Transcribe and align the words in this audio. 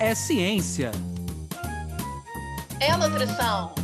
é 0.00 0.14
ciência. 0.14 0.92
É 2.80 2.96
nutrição. 2.96 3.74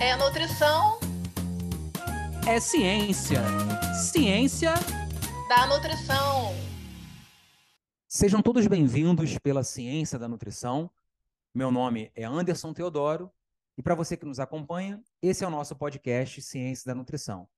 É 0.00 0.16
nutrição 0.16 1.00
É 2.46 2.60
ciência. 2.60 3.42
Ciência. 3.94 4.74
da 5.48 5.66
nutrição. 5.66 6.54
Sejam 8.06 8.40
todos 8.40 8.66
bem-vindos 8.66 9.36
pela 9.38 9.64
Ciência 9.64 10.18
da 10.18 10.28
Nutrição. 10.28 10.90
Meu 11.54 11.70
nome 11.70 12.12
é 12.14 12.24
Anderson 12.24 12.72
Teodoro 12.72 13.30
e 13.76 13.82
para 13.82 13.94
você 13.94 14.16
que 14.16 14.26
nos 14.26 14.38
acompanha, 14.38 15.00
esse 15.22 15.44
é 15.44 15.46
o 15.46 15.50
nosso 15.50 15.74
podcast 15.74 16.40
Ciência 16.42 16.86
da 16.86 16.94
Nutrição, 16.94 17.48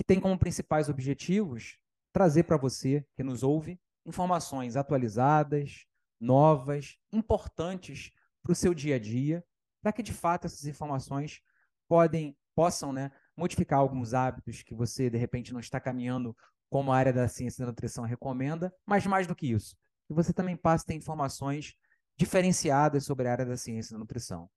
que 0.00 0.04
tem 0.04 0.18
como 0.18 0.38
principais 0.38 0.88
objetivos 0.88 1.76
trazer 2.10 2.44
para 2.44 2.56
você 2.56 3.04
que 3.14 3.22
nos 3.22 3.42
ouve 3.42 3.78
informações 4.06 4.74
atualizadas, 4.74 5.84
novas, 6.18 6.96
importantes 7.12 8.10
para 8.42 8.52
o 8.52 8.54
seu 8.54 8.72
dia 8.72 8.96
a 8.96 8.98
dia, 8.98 9.44
para 9.82 9.92
que 9.92 10.02
de 10.02 10.14
fato 10.14 10.46
essas 10.46 10.64
informações 10.64 11.42
podem 11.86 12.34
possam, 12.54 12.94
né, 12.94 13.12
modificar 13.36 13.78
alguns 13.78 14.14
hábitos 14.14 14.62
que 14.62 14.74
você 14.74 15.10
de 15.10 15.18
repente 15.18 15.52
não 15.52 15.60
está 15.60 15.78
caminhando 15.78 16.34
como 16.70 16.92
a 16.92 16.96
área 16.96 17.12
da 17.12 17.28
ciência 17.28 17.62
da 17.62 17.70
nutrição 17.70 18.04
recomenda, 18.04 18.74
mas 18.86 19.06
mais 19.06 19.26
do 19.26 19.36
que 19.36 19.52
isso, 19.52 19.76
que 20.08 20.14
você 20.14 20.32
também 20.32 20.56
passe 20.56 20.84
a 20.84 20.86
ter 20.86 20.94
informações 20.94 21.74
diferenciadas 22.16 23.04
sobre 23.04 23.28
a 23.28 23.32
área 23.32 23.44
da 23.44 23.56
ciência 23.58 23.92
da 23.92 23.98
nutrição. 23.98 24.48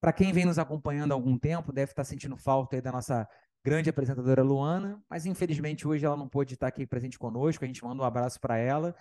Para 0.00 0.12
quem 0.12 0.32
vem 0.32 0.46
nos 0.46 0.58
acompanhando 0.58 1.12
há 1.12 1.14
algum 1.14 1.38
tempo, 1.38 1.72
deve 1.72 1.92
estar 1.92 2.02
sentindo 2.02 2.36
falta 2.36 2.82
da 2.82 2.90
nossa 2.90 3.28
grande 3.68 3.90
apresentadora 3.90 4.42
Luana, 4.42 5.02
mas 5.10 5.26
infelizmente 5.26 5.86
hoje 5.86 6.06
ela 6.06 6.16
não 6.16 6.26
pôde 6.26 6.54
estar 6.54 6.66
aqui 6.66 6.86
presente 6.86 7.18
conosco. 7.18 7.62
A 7.62 7.66
gente 7.66 7.84
manda 7.84 8.02
um 8.02 8.06
abraço 8.06 8.40
para 8.40 8.56
ela 8.56 8.96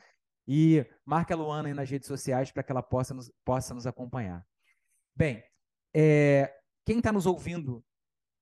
e 0.46 0.86
marca 1.06 1.34
a 1.34 1.38
Luana 1.38 1.70
aí 1.70 1.74
nas 1.74 1.90
redes 1.90 2.06
sociais 2.06 2.52
para 2.52 2.64
que 2.64 2.72
ela 2.72 2.84
possa 2.84 3.14
nos, 3.14 3.32
possa 3.46 3.74
nos 3.74 3.88
acompanhar. 3.88 4.46
Bem, 5.16 5.42
é, 5.94 6.54
quem 6.86 6.98
está 6.98 7.14
nos 7.14 7.26
ouvindo 7.26 7.82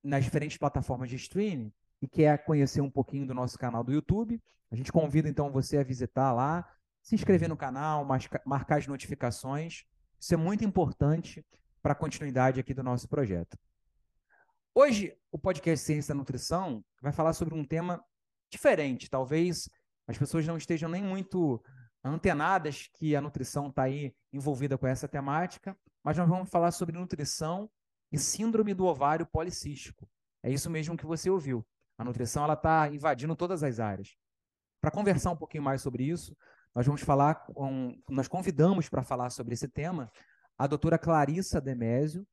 nas 0.04 0.24
diferentes 0.24 0.58
plataformas 0.58 1.12
de 1.12 1.16
streaming 1.16 1.72
e 2.02 2.08
quer 2.08 2.44
conhecer 2.44 2.82
um 2.82 2.90
pouquinho 2.90 3.28
do 3.28 3.34
nosso 3.36 3.58
canal 3.60 3.84
do 3.84 3.94
YouTube, 3.94 4.42
a 4.72 4.76
gente 4.76 4.92
convida 4.92 5.30
então 5.30 5.52
você 5.52 5.78
a 5.78 5.84
visitar 5.84 6.34
lá, 6.34 6.68
se 7.04 7.14
inscrever 7.14 7.48
no 7.48 7.56
canal, 7.56 8.04
marca- 8.04 8.42
marcar 8.44 8.80
as 8.80 8.88
notificações. 8.88 9.86
Isso 10.20 10.34
é 10.34 10.38
muito 10.38 10.66
importante 10.66 11.46
para 11.84 11.92
a 11.92 11.96
continuidade 11.96 12.60
aqui 12.60 12.74
do 12.74 12.82
nosso 12.82 13.08
projeto. 13.08 13.58
Hoje, 14.78 15.18
o 15.32 15.40
podcast 15.40 15.86
Ciência 15.86 16.14
da 16.14 16.18
Nutrição 16.18 16.84
vai 17.02 17.14
falar 17.14 17.32
sobre 17.32 17.54
um 17.54 17.64
tema 17.64 18.04
diferente. 18.52 19.10
Talvez 19.10 19.70
as 20.06 20.18
pessoas 20.18 20.46
não 20.46 20.58
estejam 20.58 20.90
nem 20.90 21.02
muito 21.02 21.64
antenadas 22.04 22.90
que 22.94 23.16
a 23.16 23.22
nutrição 23.22 23.70
está 23.70 23.84
aí 23.84 24.14
envolvida 24.34 24.78
com 24.78 24.86
essa 24.86 25.08
temática, 25.08 25.78
mas 26.04 26.18
nós 26.18 26.28
vamos 26.28 26.50
falar 26.50 26.72
sobre 26.72 27.00
nutrição 27.00 27.72
e 28.12 28.20
síndrome 28.20 28.74
do 28.74 28.86
ovário 28.86 29.26
policístico. 29.26 30.10
É 30.44 30.52
isso 30.52 30.70
mesmo 30.70 30.98
que 30.98 31.06
você 31.06 31.30
ouviu. 31.30 31.66
A 31.98 32.04
nutrição 32.04 32.44
ela 32.44 32.56
está 32.56 32.90
invadindo 32.90 33.34
todas 33.34 33.64
as 33.64 33.80
áreas. 33.80 34.18
Para 34.82 34.92
conversar 34.92 35.32
um 35.32 35.38
pouquinho 35.38 35.64
mais 35.64 35.82
sobre 35.82 36.04
isso, 36.04 36.36
nós 36.76 36.86
vamos 36.86 37.00
falar 37.00 37.36
com, 37.36 37.98
nós 38.10 38.28
convidamos 38.28 38.90
para 38.90 39.04
falar 39.04 39.30
sobre 39.30 39.54
esse 39.54 39.70
tema 39.70 40.12
a 40.58 40.68
doutora 40.68 40.98
Clarissa 40.98 41.62
Demésio, 41.62 42.28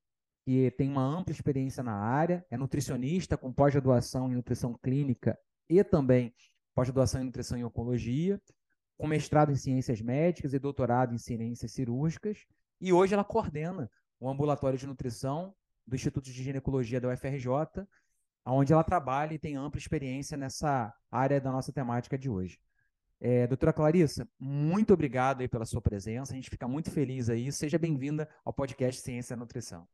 que 0.44 0.70
tem 0.72 0.90
uma 0.90 1.02
ampla 1.02 1.32
experiência 1.32 1.82
na 1.82 1.94
área, 1.94 2.44
é 2.50 2.56
nutricionista 2.56 3.36
com 3.36 3.52
pós-graduação 3.52 4.30
em 4.30 4.34
nutrição 4.34 4.74
clínica 4.82 5.38
e 5.68 5.82
também 5.84 6.34
pós-graduação 6.74 7.20
em 7.20 7.24
nutrição 7.24 7.58
e 7.58 7.64
oncologia, 7.64 8.40
com 8.98 9.06
mestrado 9.06 9.52
em 9.52 9.56
ciências 9.56 10.00
médicas 10.00 10.52
e 10.52 10.58
doutorado 10.58 11.14
em 11.14 11.18
ciências 11.18 11.72
cirúrgicas, 11.72 12.44
e 12.80 12.92
hoje 12.92 13.14
ela 13.14 13.24
coordena 13.24 13.90
o 14.18 14.28
ambulatório 14.28 14.78
de 14.78 14.86
nutrição 14.86 15.54
do 15.86 15.94
Instituto 15.94 16.24
de 16.24 16.42
Ginecologia 16.42 17.00
da 17.00 17.08
UFRJ, 17.08 17.86
onde 18.44 18.72
ela 18.72 18.84
trabalha 18.84 19.34
e 19.34 19.38
tem 19.38 19.56
ampla 19.56 19.78
experiência 19.78 20.36
nessa 20.36 20.92
área 21.10 21.40
da 21.40 21.52
nossa 21.52 21.72
temática 21.72 22.18
de 22.18 22.28
hoje. 22.28 22.58
É, 23.20 23.46
doutora 23.46 23.72
Clarissa, 23.72 24.28
muito 24.38 24.92
obrigado 24.92 25.42
aí 25.42 25.48
pela 25.48 25.64
sua 25.64 25.80
presença, 25.80 26.32
a 26.32 26.34
gente 26.34 26.50
fica 26.50 26.66
muito 26.66 26.90
feliz 26.90 27.28
aí, 27.28 27.52
seja 27.52 27.78
bem-vinda 27.78 28.28
ao 28.44 28.52
podcast 28.52 29.00
Ciência 29.00 29.36
da 29.36 29.40
Nutrição. 29.40 29.86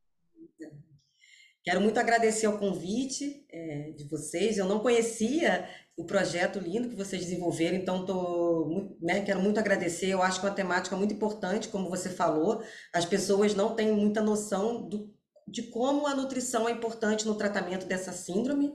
Quero 1.69 1.83
muito 1.83 1.99
agradecer 1.99 2.47
ao 2.47 2.59
convite 2.59 3.45
é, 3.51 3.91
de 3.91 4.05
vocês. 4.09 4.57
Eu 4.57 4.65
não 4.65 4.81
conhecia 4.81 5.69
o 5.99 6.05
projeto 6.05 6.59
lindo 6.59 6.89
que 6.89 6.97
vocês 6.97 7.23
desenvolveram, 7.23 7.77
então 7.77 8.07
tô, 8.07 8.97
né, 9.03 9.21
quero 9.21 9.43
muito 9.43 9.59
agradecer. 9.61 10.07
Eu 10.07 10.23
acho 10.23 10.41
que 10.41 10.47
é 10.47 10.49
uma 10.49 10.55
temática 10.55 10.97
muito 10.97 11.13
importante, 11.13 11.69
como 11.69 11.91
você 11.91 12.09
falou. 12.09 12.63
As 12.91 13.05
pessoas 13.05 13.55
não 13.55 13.75
têm 13.75 13.93
muita 13.93 14.23
noção 14.23 14.89
do, 14.89 15.13
de 15.47 15.65
como 15.65 16.07
a 16.07 16.15
nutrição 16.15 16.67
é 16.67 16.73
importante 16.73 17.27
no 17.27 17.35
tratamento 17.35 17.85
dessa 17.85 18.13
síndrome, 18.13 18.73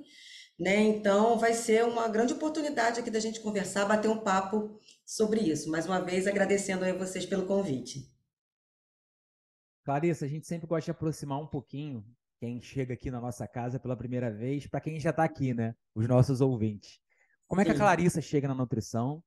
né? 0.60 0.80
Então 0.82 1.40
vai 1.40 1.54
ser 1.54 1.86
uma 1.86 2.08
grande 2.08 2.34
oportunidade 2.34 3.00
aqui 3.00 3.10
da 3.10 3.20
gente 3.20 3.40
conversar, 3.40 3.86
bater 3.86 4.08
um 4.08 4.20
papo 4.20 4.78
sobre 5.04 5.40
isso. 5.40 5.68
Mais 5.72 5.88
uma 5.88 6.00
vez, 6.00 6.28
agradecendo 6.28 6.86
a 6.86 6.94
vocês 6.94 7.26
pelo 7.26 7.48
convite. 7.48 8.13
Clarissa, 9.84 10.26
a 10.26 10.28
gente 10.28 10.48
sempre 10.48 10.68
gosta 10.68 10.86
de 10.86 10.92
aproximar 10.92 11.40
um 11.40 11.48
pouquinho 11.48 12.06
quem 12.40 12.62
chega 12.62 12.94
aqui 12.94 13.10
na 13.10 13.22
nossa 13.22 13.48
casa 13.48 13.80
pela 13.80 13.96
primeira 13.96 14.32
vez, 14.32 14.68
para 14.68 14.82
quem 14.82 15.00
já 15.00 15.12
está 15.12 15.24
aqui, 15.24 15.54
né? 15.54 15.76
Os 15.96 16.08
nossos 16.08 16.42
ouvintes. 16.42 17.00
Como 17.48 17.62
é 17.62 17.66
que 17.66 17.72
a 17.72 17.74
Sim. 17.74 17.80
Clarissa 17.80 18.22
chega 18.22 18.48
na 18.48 18.56
nutrição? 18.56 19.24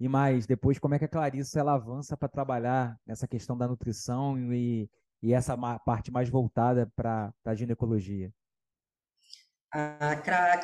E 0.00 0.08
mais, 0.08 0.46
depois, 0.46 0.78
como 0.78 0.94
é 0.94 0.98
que 0.98 1.04
a 1.04 1.08
Clarissa 1.08 1.58
ela 1.58 1.74
avança 1.74 2.16
para 2.16 2.28
trabalhar 2.28 2.96
nessa 3.06 3.26
questão 3.26 3.56
da 3.56 3.66
nutrição 3.66 4.38
e, 4.52 4.88
e 5.22 5.34
essa 5.34 5.56
parte 5.78 6.10
mais 6.10 6.28
voltada 6.28 6.90
para 6.94 7.32
a 7.44 7.54
ginecologia? 7.54 8.32
A 9.72 10.12
a 10.12 10.58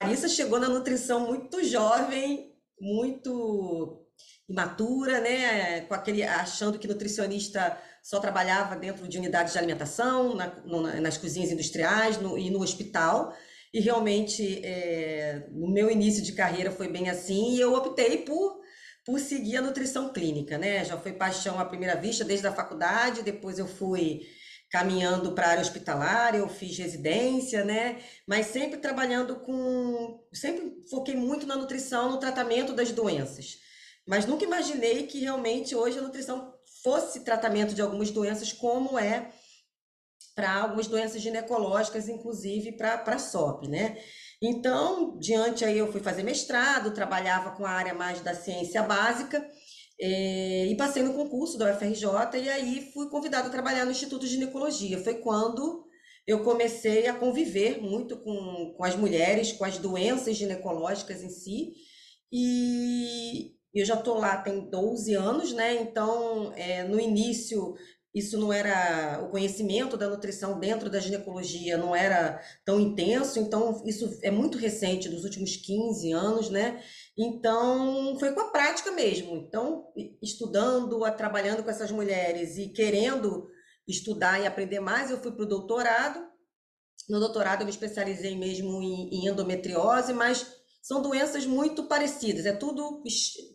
Clarissa 0.00 0.28
chegou 0.28 0.58
na 0.58 0.68
nutrição 0.68 1.26
muito 1.26 1.62
jovem, 1.64 2.56
muito 2.80 4.06
imatura, 4.48 5.20
né? 5.20 5.82
Com 5.82 5.94
aquele, 5.94 6.22
achando 6.24 6.78
que 6.78 6.88
nutricionista 6.88 7.80
só 8.02 8.18
trabalhava 8.20 8.76
dentro 8.76 9.06
de 9.06 9.18
unidades 9.18 9.52
de 9.52 9.58
alimentação, 9.58 10.34
na- 10.34 10.54
no- 10.64 10.82
na- 10.82 11.00
nas 11.00 11.16
cozinhas 11.18 11.50
industriais 11.50 12.18
no- 12.20 12.38
e 12.38 12.50
no 12.50 12.60
hospital. 12.62 13.34
E 13.72 13.80
realmente, 13.80 14.60
é, 14.64 15.46
no 15.52 15.68
meu 15.70 15.90
início 15.90 16.22
de 16.22 16.32
carreira 16.32 16.70
foi 16.72 16.88
bem 16.88 17.08
assim, 17.08 17.54
e 17.54 17.60
eu 17.60 17.72
optei 17.74 18.18
por, 18.18 18.60
por 19.04 19.18
seguir 19.20 19.56
a 19.58 19.62
nutrição 19.62 20.12
clínica, 20.12 20.58
né? 20.58 20.84
Já 20.84 20.96
foi 20.98 21.12
paixão 21.12 21.58
à 21.58 21.64
primeira 21.64 21.94
vista 21.96 22.24
desde 22.24 22.46
a 22.46 22.52
faculdade, 22.52 23.22
depois 23.22 23.58
eu 23.58 23.66
fui 23.66 24.22
caminhando 24.70 25.32
para 25.32 25.46
a 25.46 25.50
área 25.50 25.62
hospitalar, 25.62 26.34
eu 26.34 26.48
fiz 26.48 26.78
residência, 26.78 27.64
né? 27.64 27.98
Mas 28.26 28.46
sempre 28.46 28.78
trabalhando 28.78 29.36
com. 29.40 30.20
Sempre 30.32 30.76
foquei 30.88 31.16
muito 31.16 31.46
na 31.46 31.56
nutrição, 31.56 32.10
no 32.10 32.18
tratamento 32.18 32.72
das 32.72 32.92
doenças. 32.92 33.58
Mas 34.06 34.26
nunca 34.26 34.44
imaginei 34.44 35.06
que 35.06 35.20
realmente 35.20 35.74
hoje 35.74 35.98
a 35.98 36.02
nutrição 36.02 36.52
fosse 36.82 37.20
tratamento 37.20 37.74
de 37.74 37.82
algumas 37.82 38.10
doenças, 38.10 38.52
como 38.52 38.98
é 38.98 39.32
para 40.34 40.62
algumas 40.62 40.86
doenças 40.86 41.20
ginecológicas, 41.20 42.08
inclusive 42.08 42.72
para 42.72 43.18
SOP, 43.18 43.68
né? 43.68 43.98
Então, 44.42 45.18
diante 45.18 45.64
aí 45.64 45.76
eu 45.76 45.92
fui 45.92 46.00
fazer 46.00 46.22
mestrado, 46.22 46.94
trabalhava 46.94 47.50
com 47.50 47.66
a 47.66 47.70
área 47.70 47.92
mais 47.92 48.20
da 48.20 48.34
ciência 48.34 48.82
básica, 48.82 49.46
eh, 50.00 50.66
e 50.66 50.76
passei 50.76 51.02
no 51.02 51.12
concurso 51.12 51.58
da 51.58 51.70
UFRJ, 51.74 52.38
e 52.42 52.48
aí 52.48 52.90
fui 52.92 53.10
convidada 53.10 53.48
a 53.48 53.50
trabalhar 53.50 53.84
no 53.84 53.90
Instituto 53.90 54.24
de 54.24 54.32
Ginecologia. 54.32 55.02
Foi 55.02 55.14
quando 55.14 55.84
eu 56.26 56.42
comecei 56.42 57.06
a 57.06 57.14
conviver 57.14 57.82
muito 57.82 58.16
com, 58.22 58.74
com 58.76 58.84
as 58.84 58.96
mulheres, 58.96 59.52
com 59.52 59.64
as 59.64 59.76
doenças 59.78 60.36
ginecológicas 60.36 61.22
em 61.22 61.28
si, 61.28 61.74
e 62.32 63.59
eu 63.74 63.84
já 63.84 63.94
estou 63.94 64.18
lá 64.18 64.36
tem 64.38 64.68
12 64.68 65.14
anos, 65.14 65.52
né? 65.52 65.80
Então, 65.80 66.52
eh, 66.56 66.84
no 66.84 66.98
início, 66.98 67.74
isso 68.14 68.36
não 68.38 68.52
era, 68.52 69.22
o 69.22 69.30
conhecimento 69.30 69.96
da 69.96 70.08
nutrição 70.08 70.58
dentro 70.58 70.90
da 70.90 70.98
ginecologia 70.98 71.78
não 71.78 71.94
era 71.94 72.40
tão 72.64 72.80
intenso, 72.80 73.38
então 73.38 73.82
isso 73.86 74.18
é 74.22 74.30
muito 74.30 74.58
recente, 74.58 75.08
dos 75.08 75.22
últimos 75.22 75.54
15 75.56 76.10
anos, 76.12 76.50
né? 76.50 76.82
Então, 77.16 78.18
foi 78.18 78.32
com 78.32 78.40
a 78.40 78.50
prática 78.50 78.90
mesmo. 78.90 79.36
Então, 79.36 79.86
estudando, 80.20 80.98
trabalhando 81.16 81.62
com 81.62 81.70
essas 81.70 81.92
mulheres 81.92 82.58
e 82.58 82.68
querendo 82.68 83.48
estudar 83.86 84.40
e 84.40 84.46
aprender 84.46 84.80
mais, 84.80 85.10
eu 85.10 85.18
fui 85.18 85.30
para 85.30 85.44
o 85.44 85.48
doutorado. 85.48 86.20
No 87.08 87.20
doutorado, 87.20 87.60
eu 87.60 87.66
me 87.66 87.70
especializei 87.70 88.36
mesmo 88.36 88.82
em, 88.82 89.08
em 89.14 89.28
endometriose, 89.28 90.12
mas 90.12 90.59
são 90.82 91.02
doenças 91.02 91.44
muito 91.44 91.86
parecidas, 91.86 92.46
é 92.46 92.52
tudo, 92.52 93.02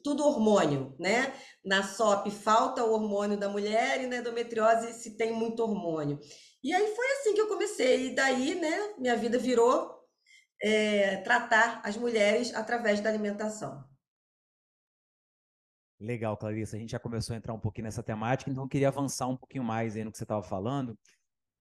tudo 0.04 0.26
hormônio, 0.26 0.96
né? 1.00 1.34
Na 1.64 1.82
SOP 1.84 2.30
falta 2.30 2.84
o 2.84 2.92
hormônio 2.94 3.38
da 3.38 3.50
mulher 3.50 4.04
e 4.04 4.08
na 4.08 4.18
endometriose 4.18 4.94
se 4.94 5.18
tem 5.18 5.34
muito 5.34 5.62
hormônio. 5.62 6.20
E 6.64 6.74
aí 6.74 6.96
foi 6.96 7.12
assim 7.12 7.34
que 7.34 7.42
eu 7.42 7.48
comecei. 7.48 8.08
E 8.08 8.16
daí, 8.16 8.56
né, 8.56 8.96
minha 8.98 9.16
vida 9.16 9.38
virou 9.38 9.96
é, 10.62 11.18
tratar 11.18 11.82
as 11.84 11.98
mulheres 11.98 12.54
através 12.54 13.00
da 13.02 13.10
alimentação. 13.10 13.84
Legal, 16.00 16.36
Clarissa. 16.38 16.76
A 16.76 16.80
gente 16.80 16.92
já 16.92 17.00
começou 17.00 17.34
a 17.34 17.38
entrar 17.38 17.54
um 17.54 17.60
pouquinho 17.60 17.86
nessa 17.86 18.04
temática, 18.04 18.52
então 18.52 18.64
eu 18.64 18.70
queria 18.70 18.90
avançar 18.90 19.28
um 19.28 19.38
pouquinho 19.38 19.64
mais 19.64 19.96
aí 19.96 20.04
no 20.04 20.12
que 20.12 20.18
você 20.18 20.24
estava 20.24 20.44
falando. 20.44 20.98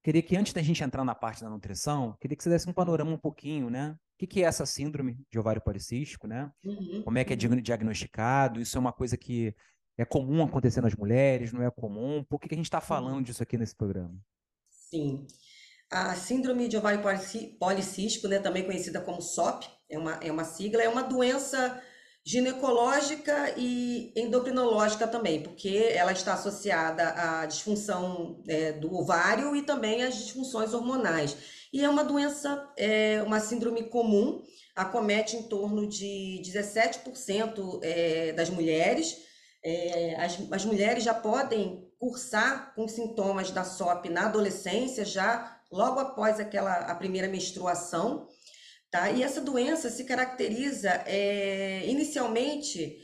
Queria 0.04 0.20
que 0.20 0.36
antes 0.36 0.52
da 0.52 0.60
gente 0.60 0.84
entrar 0.84 1.02
na 1.02 1.14
parte 1.14 1.40
da 1.40 1.48
nutrição, 1.48 2.14
queria 2.20 2.36
que 2.36 2.44
você 2.44 2.50
desse 2.50 2.68
um 2.68 2.74
panorama 2.74 3.10
um 3.10 3.18
pouquinho, 3.18 3.70
né? 3.70 3.96
O 4.14 4.18
que, 4.18 4.26
que 4.26 4.44
é 4.44 4.46
essa 4.46 4.66
síndrome 4.66 5.18
de 5.30 5.38
ovário 5.38 5.62
policístico, 5.62 6.26
né? 6.26 6.52
Uhum, 6.62 7.02
Como 7.02 7.16
é 7.16 7.24
que 7.24 7.32
é 7.32 7.48
uhum. 7.48 7.56
diagnosticado? 7.56 8.60
Isso 8.60 8.76
é 8.76 8.80
uma 8.80 8.92
coisa 8.92 9.16
que 9.16 9.54
é 9.96 10.04
comum 10.04 10.44
acontecer 10.44 10.82
nas 10.82 10.94
mulheres, 10.94 11.54
não 11.54 11.62
é 11.62 11.70
comum? 11.70 12.22
Por 12.28 12.38
que, 12.38 12.48
que 12.48 12.54
a 12.54 12.56
gente 12.58 12.66
está 12.66 12.82
falando 12.82 13.16
uhum. 13.16 13.22
disso 13.22 13.42
aqui 13.42 13.56
nesse 13.56 13.74
programa? 13.74 14.14
Sim. 14.68 15.26
A 15.90 16.14
síndrome 16.14 16.68
de 16.68 16.76
ovário 16.76 17.00
policístico, 17.58 18.28
né, 18.28 18.38
também 18.38 18.64
conhecida 18.64 19.00
como 19.00 19.22
SOP, 19.22 19.64
é 19.88 19.98
uma, 19.98 20.12
é 20.16 20.30
uma 20.30 20.44
sigla, 20.44 20.82
é 20.82 20.88
uma 20.88 21.02
doença 21.02 21.82
ginecológica 22.24 23.52
e 23.56 24.10
endocrinológica 24.16 25.06
também, 25.06 25.42
porque 25.42 25.90
ela 25.92 26.10
está 26.10 26.32
associada 26.32 27.10
à 27.10 27.44
disfunção 27.44 28.42
é, 28.48 28.72
do 28.72 28.94
ovário 28.94 29.54
e 29.54 29.60
também 29.60 30.02
às 30.02 30.16
disfunções 30.16 30.72
hormonais. 30.72 31.36
E 31.70 31.84
é 31.84 31.88
uma 31.88 32.02
doença, 32.02 32.72
é, 32.78 33.22
uma 33.22 33.40
síndrome 33.40 33.90
comum, 33.90 34.42
acomete 34.74 35.36
em 35.36 35.42
torno 35.42 35.86
de 35.86 36.40
17% 36.42 37.80
é, 37.82 38.32
das 38.32 38.48
mulheres. 38.48 39.18
É, 39.62 40.16
as, 40.16 40.38
as 40.50 40.64
mulheres 40.64 41.04
já 41.04 41.12
podem 41.12 41.84
cursar 41.98 42.74
com 42.74 42.88
sintomas 42.88 43.50
da 43.50 43.64
SOP 43.64 44.08
na 44.08 44.26
adolescência, 44.26 45.04
já 45.04 45.58
logo 45.70 46.00
após 46.00 46.40
aquela 46.40 46.72
a 46.72 46.94
primeira 46.94 47.28
menstruação. 47.28 48.28
Tá? 48.94 49.10
E 49.10 49.24
essa 49.24 49.40
doença 49.40 49.90
se 49.90 50.04
caracteriza 50.04 50.88
é, 51.04 51.84
inicialmente 51.88 52.96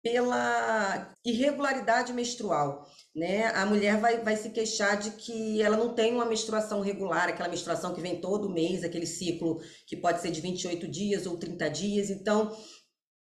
pela 0.00 1.12
irregularidade 1.24 2.12
menstrual. 2.12 2.88
Né? 3.12 3.46
A 3.46 3.66
mulher 3.66 3.98
vai, 3.98 4.22
vai 4.22 4.36
se 4.36 4.50
queixar 4.50 4.96
de 4.96 5.10
que 5.10 5.60
ela 5.60 5.76
não 5.76 5.92
tem 5.92 6.14
uma 6.14 6.24
menstruação 6.24 6.80
regular, 6.80 7.28
aquela 7.28 7.48
menstruação 7.48 7.92
que 7.92 8.00
vem 8.00 8.20
todo 8.20 8.48
mês, 8.48 8.84
aquele 8.84 9.06
ciclo 9.06 9.60
que 9.88 9.96
pode 9.96 10.22
ser 10.22 10.30
de 10.30 10.40
28 10.40 10.86
dias 10.86 11.26
ou 11.26 11.36
30 11.36 11.68
dias. 11.68 12.10
Então, 12.10 12.56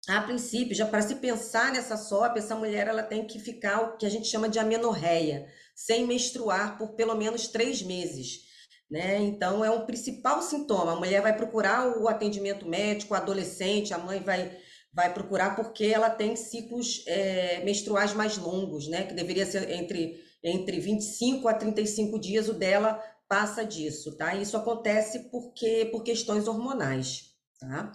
a 0.07 0.21
princípio, 0.21 0.73
já 0.73 0.85
para 0.85 1.01
se 1.01 1.15
pensar 1.15 1.73
nessa 1.73 1.97
SOP, 1.97 2.37
essa 2.37 2.55
mulher 2.55 2.87
ela 2.87 3.03
tem 3.03 3.27
que 3.27 3.39
ficar 3.39 3.81
o 3.81 3.97
que 3.97 4.05
a 4.05 4.09
gente 4.09 4.29
chama 4.29 4.47
de 4.47 4.57
amenorreia, 4.57 5.51
sem 5.75 6.07
menstruar 6.07 6.77
por 6.77 6.95
pelo 6.95 7.15
menos 7.15 7.49
três 7.49 7.81
meses 7.81 8.47
né? 8.89 9.19
Então 9.19 9.63
é 9.63 9.69
um 9.69 9.85
principal 9.85 10.41
sintoma. 10.41 10.93
A 10.93 10.95
mulher 10.95 11.21
vai 11.21 11.35
procurar 11.35 11.97
o 11.97 12.07
atendimento 12.07 12.67
médico, 12.67 13.13
o 13.13 13.17
adolescente, 13.17 13.93
a 13.93 13.97
mãe 13.97 14.19
vai 14.19 14.57
vai 14.91 15.13
procurar 15.13 15.55
porque 15.55 15.85
ela 15.85 16.09
tem 16.09 16.35
ciclos 16.35 17.03
é, 17.05 17.61
menstruais 17.63 18.13
mais 18.13 18.37
longos, 18.37 18.87
né? 18.87 19.03
Que 19.03 19.13
deveria 19.13 19.45
ser 19.45 19.69
entre 19.69 20.19
entre 20.43 20.79
25 20.79 21.47
a 21.47 21.53
35 21.53 22.17
dias, 22.19 22.47
o 22.47 22.53
dela 22.53 23.01
passa 23.27 23.63
disso, 23.63 24.17
tá? 24.17 24.35
Isso 24.35 24.57
acontece 24.57 25.29
porque 25.29 25.89
por 25.91 26.03
questões 26.03 26.47
hormonais, 26.47 27.35
tá? 27.59 27.91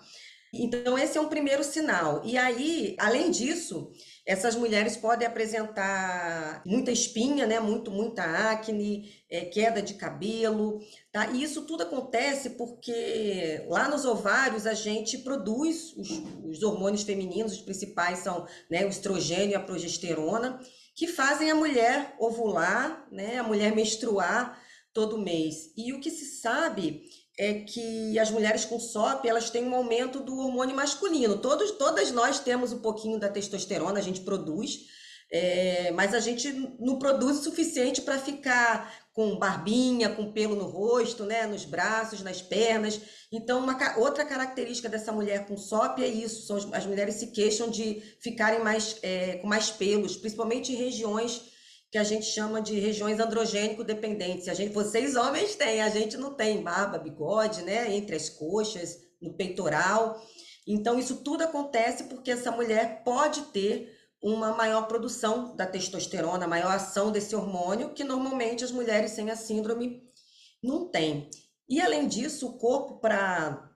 Então 0.53 0.97
esse 0.97 1.19
é 1.19 1.21
um 1.21 1.29
primeiro 1.29 1.65
sinal. 1.65 2.23
E 2.25 2.39
aí, 2.39 2.95
além 2.99 3.31
disso, 3.31 3.91
essas 4.27 4.55
mulheres 4.55 4.97
podem 4.97 5.27
apresentar 5.29 6.63
muita 6.65 6.91
espinha, 6.91 7.47
né? 7.47 7.61
Muito, 7.61 7.91
muita 7.91 8.23
acne, 8.51 9.13
é, 9.29 9.43
queda 9.43 9.83
de 9.83 9.95
cabelo, 9.95 10.81
tá? 11.13 11.31
E 11.31 11.43
isso 11.43 11.63
tudo 11.67 11.83
acontece 11.83 12.51
porque 12.51 13.63
lá 13.69 13.87
nos 13.89 14.07
ovários 14.07 14.67
a 14.67 14.73
gente 14.73 15.19
produz 15.19 15.95
os, 15.97 16.11
os 16.43 16.63
hormônios 16.63 17.03
femininos, 17.03 17.53
os 17.53 17.61
principais 17.61 18.21
são 18.21 18.47
né, 18.71 18.87
o 18.87 18.89
estrogênio 18.89 19.51
e 19.51 19.55
a 19.55 19.61
progesterona, 19.61 20.59
que 20.95 21.07
fazem 21.07 21.51
a 21.51 21.55
mulher 21.55 22.15
ovular, 22.19 23.07
né? 23.13 23.39
A 23.39 23.43
mulher 23.43 23.75
menstruar 23.75 24.59
todo 24.95 25.19
mês. 25.19 25.73
E 25.77 25.93
o 25.93 26.01
que 26.01 26.11
se 26.11 26.25
sabe 26.41 27.03
é 27.39 27.55
que 27.55 28.19
as 28.19 28.31
mulheres 28.31 28.65
com 28.65 28.79
SOP 28.79 29.27
elas 29.27 29.51
têm 29.51 29.65
um 29.65 29.75
aumento 29.75 30.21
do 30.21 30.39
hormônio 30.39 30.77
masculino. 30.77 31.39
Todos, 31.39 31.73
todas 31.73 32.13
nós 32.13 32.39
temos 32.39 32.73
um 32.73 32.79
pouquinho 32.79 33.19
da 33.19 33.29
testosterona, 33.29 33.99
a 33.99 34.03
gente 34.03 34.21
produz, 34.21 34.87
é, 35.33 35.91
mas 35.93 36.15
a 36.15 36.21
gente 36.21 36.53
não 36.79 36.99
produz 36.99 37.39
o 37.39 37.43
suficiente 37.43 38.03
para 38.03 38.19
ficar 38.19 39.05
com 39.13 39.37
barbinha, 39.37 40.11
com 40.11 40.33
pelo 40.33 40.55
no 40.55 40.67
rosto, 40.67 41.25
né, 41.25 41.47
nos 41.47 41.65
braços, 41.65 42.23
nas 42.23 42.41
pernas. 42.41 43.01
Então, 43.33 43.61
uma, 43.61 43.99
outra 43.99 44.25
característica 44.25 44.89
dessa 44.89 45.13
mulher 45.13 45.47
com 45.47 45.57
SOP 45.57 46.01
é 46.01 46.09
isso: 46.09 46.55
as, 46.55 46.73
as 46.73 46.87
mulheres 46.87 47.17
se 47.17 47.29
queixam 47.29 47.69
de 47.69 48.01
ficarem 48.21 48.63
mais 48.63 48.97
é, 49.03 49.39
com 49.39 49.49
mais 49.49 49.71
pelos, 49.71 50.17
principalmente 50.17 50.73
em 50.73 50.77
regiões 50.77 51.54
que 51.95 51.99
a 51.99 52.03
gente 52.03 52.27
chama 52.27 52.61
de 52.61 52.77
regiões 52.81 53.21
androgênico-dependentes. 53.21 54.49
A 54.49 54.55
gente, 54.55 54.73
vocês 54.73 55.15
homens 55.15 55.55
têm, 55.55 55.81
a 55.81 55.89
gente 55.89 56.17
não 56.17 56.35
tem 56.35 56.61
barba, 56.61 56.99
bigode, 56.99 57.63
né? 57.63 57.95
Entre 57.95 58.17
as 58.17 58.29
coxas, 58.29 58.99
no 59.23 59.37
peitoral. 59.37 60.21
Então, 60.67 60.99
isso 60.99 61.23
tudo 61.23 61.45
acontece 61.45 62.03
porque 62.09 62.33
essa 62.33 62.51
mulher 62.51 63.05
pode 63.05 63.43
ter 63.53 63.97
uma 64.21 64.57
maior 64.57 64.89
produção 64.89 65.55
da 65.55 65.69
testosterona, 65.69 66.49
maior 66.49 66.73
ação 66.73 67.13
desse 67.13 67.37
hormônio, 67.37 67.95
que 67.95 68.03
normalmente 68.03 68.65
as 68.65 68.73
mulheres 68.73 69.13
sem 69.13 69.31
a 69.31 69.37
síndrome 69.37 70.03
não 70.61 70.91
têm. 70.91 71.31
E 71.69 71.81
além 71.81 72.09
disso, 72.09 72.49
o 72.49 72.59
corpo, 72.59 72.99
para 72.99 73.71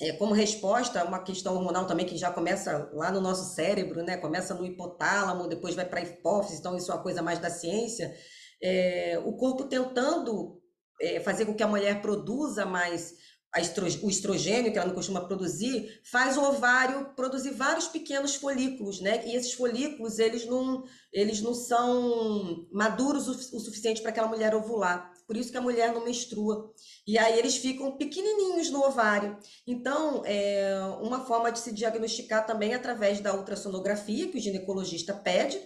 é, 0.00 0.12
como 0.12 0.34
resposta 0.34 1.00
a 1.00 1.04
uma 1.04 1.22
questão 1.22 1.54
hormonal 1.54 1.86
também 1.86 2.04
que 2.04 2.16
já 2.16 2.30
começa 2.30 2.90
lá 2.92 3.10
no 3.10 3.20
nosso 3.20 3.54
cérebro, 3.54 4.02
né? 4.02 4.16
Começa 4.16 4.54
no 4.54 4.66
hipotálamo, 4.66 5.48
depois 5.48 5.74
vai 5.74 5.86
para 5.86 6.00
a 6.00 6.02
hipófise, 6.02 6.58
então 6.58 6.76
isso 6.76 6.90
é 6.90 6.94
uma 6.94 7.02
coisa 7.02 7.22
mais 7.22 7.38
da 7.38 7.48
ciência. 7.48 8.14
É, 8.62 9.20
o 9.24 9.32
corpo 9.36 9.64
tentando 9.64 10.60
é, 11.00 11.20
fazer 11.20 11.46
com 11.46 11.54
que 11.54 11.62
a 11.62 11.68
mulher 11.68 12.02
produza 12.02 12.66
mais 12.66 13.14
estro, 13.58 13.86
o 14.02 14.10
estrogênio, 14.10 14.70
que 14.70 14.78
ela 14.78 14.88
não 14.88 14.94
costuma 14.94 15.26
produzir, 15.26 16.00
faz 16.04 16.36
o 16.36 16.42
ovário 16.42 17.14
produzir 17.14 17.52
vários 17.52 17.88
pequenos 17.88 18.34
folículos, 18.34 19.00
né? 19.00 19.26
E 19.26 19.34
esses 19.34 19.54
folículos, 19.54 20.18
eles 20.18 20.44
não, 20.44 20.84
eles 21.10 21.40
não 21.40 21.54
são 21.54 22.66
maduros 22.70 23.28
o, 23.28 23.56
o 23.56 23.60
suficiente 23.60 24.02
para 24.02 24.10
aquela 24.10 24.28
mulher 24.28 24.54
ovular 24.54 25.15
por 25.26 25.36
isso 25.36 25.50
que 25.50 25.58
a 25.58 25.62
mulher 25.62 25.92
não 25.92 26.04
menstrua. 26.04 26.72
E 27.06 27.18
aí 27.18 27.38
eles 27.38 27.56
ficam 27.56 27.96
pequenininhos 27.96 28.70
no 28.70 28.82
ovário. 28.82 29.36
Então, 29.66 30.22
é 30.24 30.78
uma 31.02 31.24
forma 31.26 31.50
de 31.50 31.58
se 31.58 31.72
diagnosticar 31.72 32.46
também 32.46 32.72
é 32.72 32.76
através 32.76 33.20
da 33.20 33.34
ultrassonografia, 33.34 34.28
que 34.28 34.38
o 34.38 34.40
ginecologista 34.40 35.12
pede, 35.14 35.60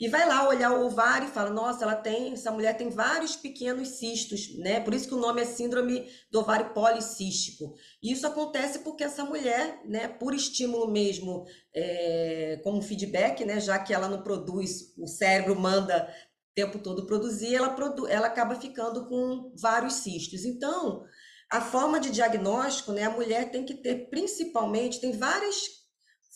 e 0.00 0.06
vai 0.06 0.28
lá 0.28 0.48
olhar 0.48 0.72
o 0.72 0.86
ovário 0.86 1.26
e 1.26 1.30
fala: 1.30 1.50
nossa, 1.50 1.84
ela 1.84 1.96
tem, 1.96 2.32
essa 2.32 2.52
mulher 2.52 2.76
tem 2.76 2.88
vários 2.88 3.34
pequenos 3.34 3.88
cistos, 3.88 4.56
né? 4.58 4.78
Por 4.78 4.94
isso 4.94 5.08
que 5.08 5.14
o 5.14 5.18
nome 5.18 5.42
é 5.42 5.44
síndrome 5.44 6.08
do 6.30 6.38
ovário 6.38 6.72
policístico. 6.72 7.74
E 8.00 8.12
isso 8.12 8.24
acontece 8.24 8.80
porque 8.80 9.02
essa 9.02 9.24
mulher, 9.24 9.80
né, 9.84 10.06
por 10.06 10.34
estímulo 10.34 10.88
mesmo, 10.88 11.44
é, 11.74 12.60
como 12.62 12.80
feedback, 12.80 13.44
né, 13.44 13.58
já 13.60 13.76
que 13.78 13.92
ela 13.92 14.08
não 14.08 14.22
produz, 14.22 14.94
o 14.96 15.08
cérebro 15.08 15.58
manda 15.58 16.08
tempo 16.58 16.80
todo 16.80 17.06
produzir, 17.06 17.54
ela, 17.54 17.70
produ 17.70 18.08
ela 18.08 18.26
acaba 18.26 18.56
ficando 18.56 19.08
com 19.08 19.52
vários 19.56 19.94
cistos. 19.94 20.44
Então, 20.44 21.04
a 21.48 21.60
forma 21.60 22.00
de 22.00 22.10
diagnóstico, 22.10 22.90
né, 22.90 23.04
a 23.04 23.10
mulher 23.10 23.52
tem 23.52 23.64
que 23.64 23.74
ter 23.74 24.10
principalmente, 24.10 25.00
tem 25.00 25.12
várias 25.12 25.56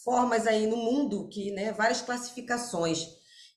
formas 0.05 0.47
aí 0.47 0.65
no 0.69 0.77
mundo, 0.77 1.29
que, 1.29 1.51
né, 1.51 1.73
várias 1.73 2.03
classificações. 2.03 3.05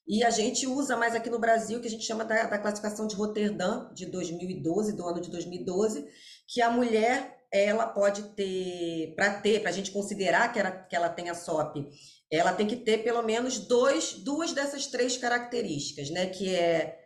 E 0.08 0.24
a 0.24 0.32
gente 0.32 0.66
usa 0.66 0.98
mais 0.98 1.14
aqui 1.14 1.30
no 1.30 1.40
Brasil, 1.40 1.80
que 1.80 1.88
a 1.88 1.90
gente 1.90 2.04
chama 2.04 2.26
da, 2.26 2.46
da 2.46 2.58
classificação 2.58 3.06
de 3.06 3.16
Roterdã, 3.16 3.88
de 3.94 4.08
2012, 4.08 4.96
do 4.96 5.08
ano 5.08 5.22
de 5.22 5.30
2012, 5.30 6.04
que 6.48 6.62
a 6.62 6.72
mulher 6.72 7.35
ela 7.64 7.88
pode 7.88 8.24
ter, 8.36 9.14
para 9.16 9.40
ter, 9.40 9.62
para 9.62 9.70
a 9.70 9.74
gente 9.74 9.92
considerar 9.92 10.52
que 10.52 10.60
ela, 10.60 10.72
que 10.72 10.96
ela 10.96 11.10
tem 11.10 11.30
a 11.30 11.36
SOP, 11.36 11.88
ela 12.32 12.54
tem 12.54 12.68
que 12.68 12.76
ter 12.76 13.04
pelo 13.04 13.22
menos 13.22 13.60
dois, 13.60 14.14
duas 14.14 14.52
dessas 14.52 14.88
três 14.88 15.18
características, 15.18 16.10
né? 16.10 16.28
Que 16.28 16.56
é, 16.56 16.98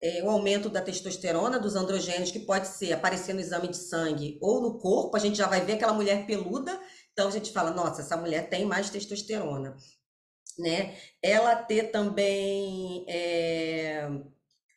é, 0.00 0.22
o 0.22 0.30
aumento 0.30 0.68
da 0.68 0.80
testosterona, 0.80 1.58
dos 1.58 1.74
androgênios, 1.74 2.30
que 2.30 2.40
pode 2.40 2.68
ser 2.68 2.92
aparecer 2.92 3.34
no 3.34 3.40
exame 3.40 3.68
de 3.68 3.76
sangue 3.76 4.38
ou 4.40 4.62
no 4.62 4.78
corpo, 4.78 5.16
a 5.16 5.20
gente 5.20 5.36
já 5.36 5.46
vai 5.46 5.60
ver 5.64 5.74
aquela 5.74 5.92
mulher 5.92 6.26
peluda, 6.26 6.80
então 7.12 7.28
a 7.28 7.32
gente 7.32 7.52
fala, 7.52 7.70
nossa, 7.70 8.00
essa 8.00 8.16
mulher 8.16 8.48
tem 8.48 8.64
mais 8.64 8.90
testosterona. 8.90 9.76
Né? 10.58 10.96
Ela 11.22 11.54
ter 11.56 11.90
também 11.90 13.04
é, 13.08 14.08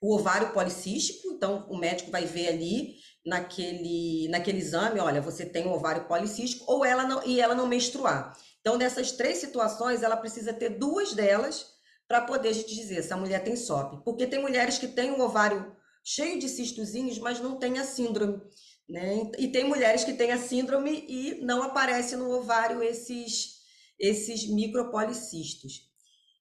o 0.02 0.16
ovário 0.16 0.52
policístico, 0.52 1.34
então 1.34 1.68
o 1.70 1.78
médico 1.78 2.12
vai 2.12 2.26
ver 2.26 2.50
ali 2.50 2.96
naquele, 3.26 4.28
naquele 4.30 4.60
exame, 4.60 5.00
olha, 5.00 5.22
você 5.22 5.46
tem 5.46 5.68
um 5.68 5.74
ovário 5.74 6.06
policístico, 6.06 6.66
ou 6.68 6.84
ela 6.84 7.04
não, 7.04 7.24
e 7.24 7.40
ela 7.40 7.56
não 7.56 7.68
menstruar. 7.68 8.36
Então, 8.60 8.78
nessas 8.78 9.12
três 9.12 9.38
situações, 9.38 10.04
ela 10.04 10.18
precisa 10.18 10.54
ter 10.54 10.70
duas 10.70 11.14
delas 11.14 11.68
para 12.08 12.22
poder 12.22 12.50
a 12.50 12.54
gente 12.54 12.76
dizer 12.76 13.04
se 13.04 13.14
a 13.14 13.18
mulher 13.18 13.44
tem 13.44 13.56
SOP. 13.56 14.04
Porque 14.04 14.28
tem 14.28 14.42
mulheres 14.42 14.78
que 14.78 14.88
têm 14.88 15.12
o 15.12 15.22
ovário 15.22 15.76
cheio 16.04 16.40
de 16.40 16.50
cistozinhos, 16.50 17.18
mas 17.20 17.40
não 17.40 17.58
tem 17.58 17.80
a 17.80 17.84
síndrome. 17.84 18.42
Né? 18.90 19.32
E 19.38 19.48
tem 19.48 19.64
mulheres 19.64 20.04
que 20.04 20.14
têm 20.14 20.32
a 20.32 20.38
síndrome 20.38 21.06
e 21.08 21.40
não 21.42 21.64
aparece 21.64 22.16
no 22.16 22.30
ovário 22.30 22.84
esses, 22.84 23.62
esses 23.98 24.48
micropolicistos. 24.48 25.91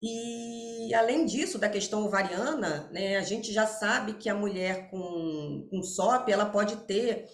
E 0.02 0.94
além 0.94 1.26
disso, 1.26 1.58
da 1.58 1.68
questão 1.68 2.04
ovariana, 2.04 2.88
né, 2.90 3.16
a 3.16 3.22
gente 3.22 3.52
já 3.52 3.66
sabe 3.66 4.14
que 4.14 4.28
a 4.28 4.34
mulher 4.34 4.90
com, 4.90 5.68
com 5.70 5.82
SOP 5.82 6.30
ela 6.30 6.46
pode 6.46 6.76
ter 6.86 7.26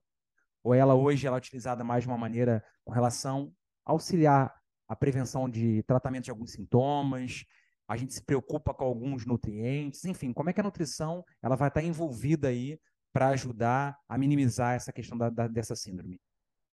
ou 0.64 0.74
ela 0.74 0.96
hoje 0.96 1.26
ela 1.26 1.38
é 1.38 1.40
utilizada 1.40 1.84
mais 1.84 2.04
de 2.04 2.10
uma 2.10 2.18
maneira 2.18 2.64
com 2.84 2.92
relação 2.92 3.54
a 3.86 3.92
auxiliar 3.92 4.54
a 4.88 4.96
prevenção 4.96 5.50
de 5.50 5.84
tratamento 5.84 6.26
de 6.26 6.32
alguns 6.32 6.52
sintomas, 6.52 7.46
a 7.88 7.98
gente 7.98 8.14
se 8.14 8.24
preocupa 8.24 8.74
com 8.74 8.84
alguns 8.84 9.26
nutrientes, 9.26 10.06
enfim, 10.06 10.32
como 10.32 10.50
é 10.50 10.54
que 10.54 10.60
a 10.60 10.64
nutrição 10.64 11.24
ela 11.42 11.56
vai 11.56 11.70
estar 11.70 11.84
envolvida 11.84 12.48
aí 12.48 12.80
para 13.12 13.30
ajudar 13.30 13.98
a 14.08 14.18
minimizar 14.18 14.76
essa 14.76 14.94
questão 14.94 15.18
da, 15.18 15.30
da, 15.30 15.48
dessa 15.48 15.76
síndrome? 15.76 16.20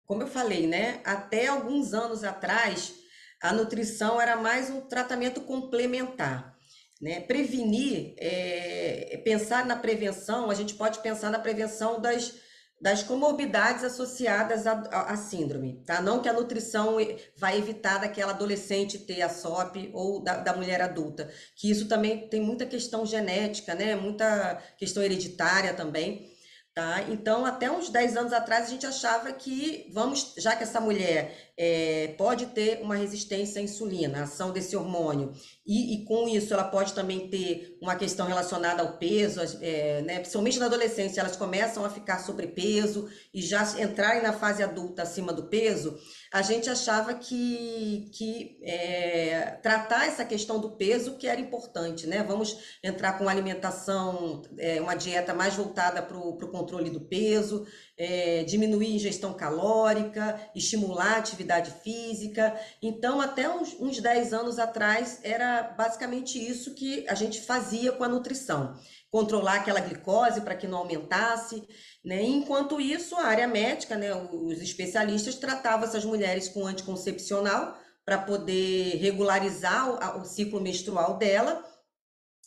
Como 0.06 0.22
eu 0.24 0.28
falei, 0.28 0.68
né? 0.68 1.02
Até 1.06 1.48
alguns 1.48 1.94
anos 1.94 2.24
atrás, 2.24 2.94
a 3.42 3.54
nutrição 3.54 4.20
era 4.20 4.36
mais 4.36 4.70
um 4.70 4.82
tratamento 4.82 5.42
complementar. 5.42 6.56
Né? 7.02 7.22
Prevenir, 7.22 8.14
é, 8.18 9.22
pensar 9.24 9.66
na 9.66 9.76
prevenção, 9.76 10.50
a 10.50 10.54
gente 10.54 10.76
pode 10.76 11.00
pensar 11.00 11.30
na 11.30 11.40
prevenção 11.40 12.00
das, 12.00 12.34
das 12.80 13.02
comorbidades 13.02 13.84
associadas 13.84 14.68
à, 14.68 15.16
síndrome, 15.16 15.82
tá? 15.86 16.02
Não 16.02 16.22
que 16.22 16.28
a 16.28 16.34
nutrição 16.34 16.98
vai 17.36 17.58
evitar 17.58 18.00
daquela 18.00 18.34
adolescente 18.34 19.00
ter 19.00 19.22
a 19.22 19.30
SOP 19.30 19.90
ou 19.94 20.22
da, 20.22 20.38
da, 20.38 20.56
mulher 20.56 20.82
adulta, 20.82 21.32
que 21.56 21.70
isso 21.70 21.88
também 21.88 22.28
tem 22.28 22.42
muita 22.42 22.66
questão 22.66 23.06
genética, 23.06 23.74
né? 23.74 23.96
Muita 23.96 24.62
questão 24.78 25.02
hereditária 25.02 25.74
também. 25.74 26.35
Tá? 26.76 27.04
Então, 27.10 27.46
até 27.46 27.72
uns 27.72 27.88
10 27.88 28.18
anos 28.18 28.34
atrás, 28.34 28.68
a 28.68 28.70
gente 28.70 28.86
achava 28.86 29.32
que, 29.32 29.90
vamos, 29.94 30.34
já 30.38 30.58
que 30.58 30.64
essa 30.64 30.82
mulher 30.82 31.54
é, 31.58 32.14
pode 32.18 32.48
ter 32.48 32.82
uma 32.82 32.98
resistência 32.98 33.62
à 33.62 33.64
insulina, 33.64 34.20
a 34.20 34.24
ação 34.24 34.52
desse 34.52 34.76
hormônio, 34.76 35.32
e, 35.66 35.96
e, 35.96 36.04
com 36.04 36.28
isso 36.28 36.54
ela 36.54 36.66
pode 36.66 36.92
também 36.92 37.30
ter 37.30 37.78
uma 37.82 37.96
questão 37.96 38.28
relacionada 38.28 38.82
ao 38.84 38.98
peso, 38.98 39.40
é, 39.62 40.02
né? 40.02 40.20
principalmente 40.20 40.60
na 40.60 40.66
adolescência, 40.66 41.22
elas 41.22 41.38
começam 41.38 41.86
a 41.86 41.90
ficar 41.90 42.20
sobrepeso 42.20 43.08
e 43.34 43.42
já 43.42 43.64
entrarem 43.82 44.22
na 44.22 44.34
fase 44.34 44.62
adulta 44.62 45.04
acima 45.04 45.32
do 45.32 45.44
peso, 45.44 45.98
a 46.36 46.42
gente 46.42 46.70
achava 46.70 47.14
que, 47.14 48.10
que 48.12 48.60
é, 48.62 49.58
tratar 49.64 50.06
essa 50.06 50.26
questão 50.26 50.60
do 50.60 50.72
peso 50.72 51.16
que 51.16 51.28
era 51.28 51.40
importante, 51.40 52.06
né? 52.06 52.22
Vamos 52.24 52.58
entrar 52.84 53.18
com 53.18 53.30
alimentação, 53.30 54.42
é, 54.58 54.82
uma 54.82 54.96
dieta 54.96 55.34
mais 55.34 55.56
voltada 55.56 56.02
para 56.02 56.18
o 56.18 56.52
controle 56.52 56.90
do 56.90 57.00
peso, 57.00 57.66
é, 57.98 58.44
diminuir 58.44 58.88
a 58.88 58.96
ingestão 58.96 59.34
calórica, 59.34 60.38
estimular 60.54 61.14
a 61.14 61.20
atividade 61.20 61.72
física. 61.82 62.54
Então, 62.82 63.22
até 63.22 63.50
uns, 63.50 63.74
uns 63.80 64.02
10 64.02 64.34
anos 64.34 64.60
atrás, 64.60 65.22
era 65.24 65.64
basicamente 65.64 66.38
isso 66.38 66.76
que 66.76 67.06
a 67.08 67.16
gente 67.16 67.40
fazia 67.44 67.94
com 67.94 68.04
a 68.04 68.10
nutrição. 68.10 68.76
Controlar 69.16 69.56
aquela 69.56 69.80
glicose 69.80 70.42
para 70.42 70.58
que 70.58 70.68
não 70.68 70.80
aumentasse, 70.80 71.66
né? 72.04 72.22
Enquanto 72.22 72.82
isso, 72.82 73.16
a 73.16 73.28
área 73.28 73.48
médica, 73.48 73.96
né, 73.96 74.14
os 74.14 74.62
especialistas 74.62 75.36
tratavam 75.36 75.88
essas 75.88 76.04
mulheres 76.04 76.50
com 76.50 76.68
anticoncepcional 76.68 77.80
para 78.04 78.18
poder 78.18 78.98
regularizar 78.98 80.18
o, 80.18 80.20
o 80.20 80.26
ciclo 80.26 80.60
menstrual 80.60 81.18
dela. 81.18 81.64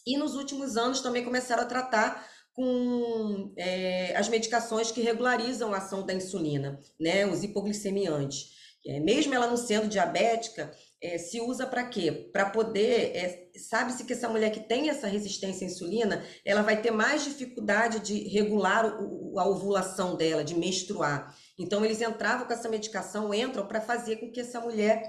E 0.07 0.19
nos 0.19 0.35
últimos 0.35 0.77
anos 0.77 1.01
também 1.01 1.25
começaram 1.25 1.63
a 1.63 1.67
tratar 1.67 2.29
com 2.53 3.55
é, 3.57 4.15
as 4.15 4.29
medicações 4.29 4.91
que 4.91 5.01
regularizam 5.01 5.73
a 5.73 5.79
ação 5.79 6.05
da 6.05 6.13
insulina, 6.13 6.79
né, 7.01 7.25
os 7.25 7.43
hipoglicemiantes. 7.43 8.51
É, 8.87 9.01
mesmo 9.01 9.35
ela 9.35 9.47
não 9.47 9.57
sendo 9.57 9.89
diabética, 9.89 10.71
é, 11.01 11.17
se 11.17 11.41
usa 11.41 11.67
para 11.67 11.85
quê? 11.85 12.11
Para 12.33 12.51
poder, 12.51 13.17
é, 13.17 13.51
sabe-se 13.57 14.05
que 14.05 14.13
essa 14.13 14.29
mulher 14.29 14.51
que 14.51 14.61
tem 14.61 14.89
essa 14.89 15.07
resistência 15.07 15.67
à 15.67 15.71
insulina, 15.71 16.25
ela 16.45 16.63
vai 16.63 16.81
ter 16.81 16.91
mais 16.91 17.25
dificuldade 17.25 18.01
de 18.01 18.29
regular 18.29 19.01
o, 19.01 19.39
a 19.39 19.47
ovulação 19.47 20.17
dela, 20.17 20.43
de 20.43 20.57
menstruar. 20.57 21.35
Então, 21.59 21.85
eles 21.85 22.01
entravam 22.01 22.47
com 22.47 22.53
essa 22.53 22.69
medicação, 22.69 23.33
entram 23.33 23.67
para 23.67 23.81
fazer 23.81 24.17
com 24.17 24.31
que 24.33 24.41
essa 24.41 24.61
mulher 24.61 25.03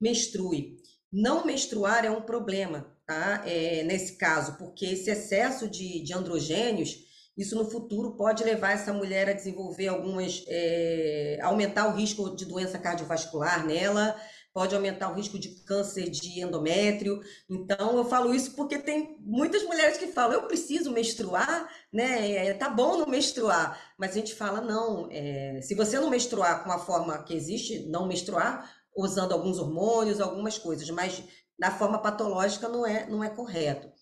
menstrue. 0.00 0.76
Não 1.12 1.44
menstruar 1.44 2.04
é 2.04 2.10
um 2.10 2.22
problema, 2.22 2.86
tá? 3.06 3.42
É, 3.46 3.82
nesse 3.82 4.16
caso, 4.16 4.56
porque 4.58 4.86
esse 4.86 5.10
excesso 5.10 5.68
de, 5.68 6.02
de 6.02 6.12
androgênios, 6.12 7.04
isso 7.36 7.54
no 7.54 7.70
futuro 7.70 8.16
pode 8.16 8.42
levar 8.42 8.72
essa 8.72 8.92
mulher 8.92 9.28
a 9.28 9.32
desenvolver 9.32 9.88
algumas, 9.88 10.44
é, 10.48 11.38
aumentar 11.42 11.88
o 11.88 11.96
risco 11.96 12.34
de 12.34 12.44
doença 12.44 12.78
cardiovascular 12.78 13.66
nela, 13.66 14.16
pode 14.56 14.74
aumentar 14.74 15.10
o 15.10 15.14
risco 15.14 15.38
de 15.38 15.50
câncer 15.50 16.08
de 16.08 16.40
endométrio. 16.40 17.20
Então, 17.46 17.94
eu 17.98 18.06
falo 18.06 18.34
isso 18.34 18.52
porque 18.52 18.78
tem 18.78 19.18
muitas 19.20 19.62
mulheres 19.64 19.98
que 19.98 20.06
falam, 20.06 20.32
eu 20.32 20.48
preciso 20.48 20.90
menstruar, 20.92 21.70
né? 21.92 22.32
É, 22.32 22.54
tá 22.54 22.70
bom 22.70 22.96
não 22.96 23.06
menstruar. 23.06 23.78
Mas 23.98 24.12
a 24.12 24.14
gente 24.14 24.34
fala, 24.34 24.62
não, 24.62 25.08
é, 25.10 25.60
se 25.60 25.74
você 25.74 26.00
não 26.00 26.08
menstruar 26.08 26.64
com 26.64 26.72
a 26.72 26.78
forma 26.78 27.22
que 27.22 27.34
existe, 27.34 27.80
não 27.80 28.08
menstruar, 28.08 28.74
usando 28.96 29.32
alguns 29.32 29.58
hormônios, 29.58 30.22
algumas 30.22 30.56
coisas, 30.56 30.88
mas 30.88 31.22
da 31.58 31.70
forma 31.70 31.98
patológica 31.98 32.66
não 32.66 32.86
é, 32.86 33.06
não 33.10 33.22
é 33.22 33.28
correto. 33.28 33.92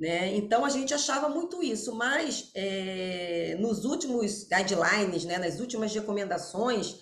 Né? 0.00 0.34
Então 0.34 0.64
a 0.64 0.68
gente 0.68 0.92
achava 0.92 1.28
muito 1.28 1.62
isso, 1.62 1.94
mas 1.94 2.50
é, 2.56 3.56
nos 3.60 3.84
últimos 3.84 4.48
guidelines, 4.48 5.24
né, 5.24 5.38
nas 5.38 5.60
últimas 5.60 5.94
recomendações, 5.94 6.98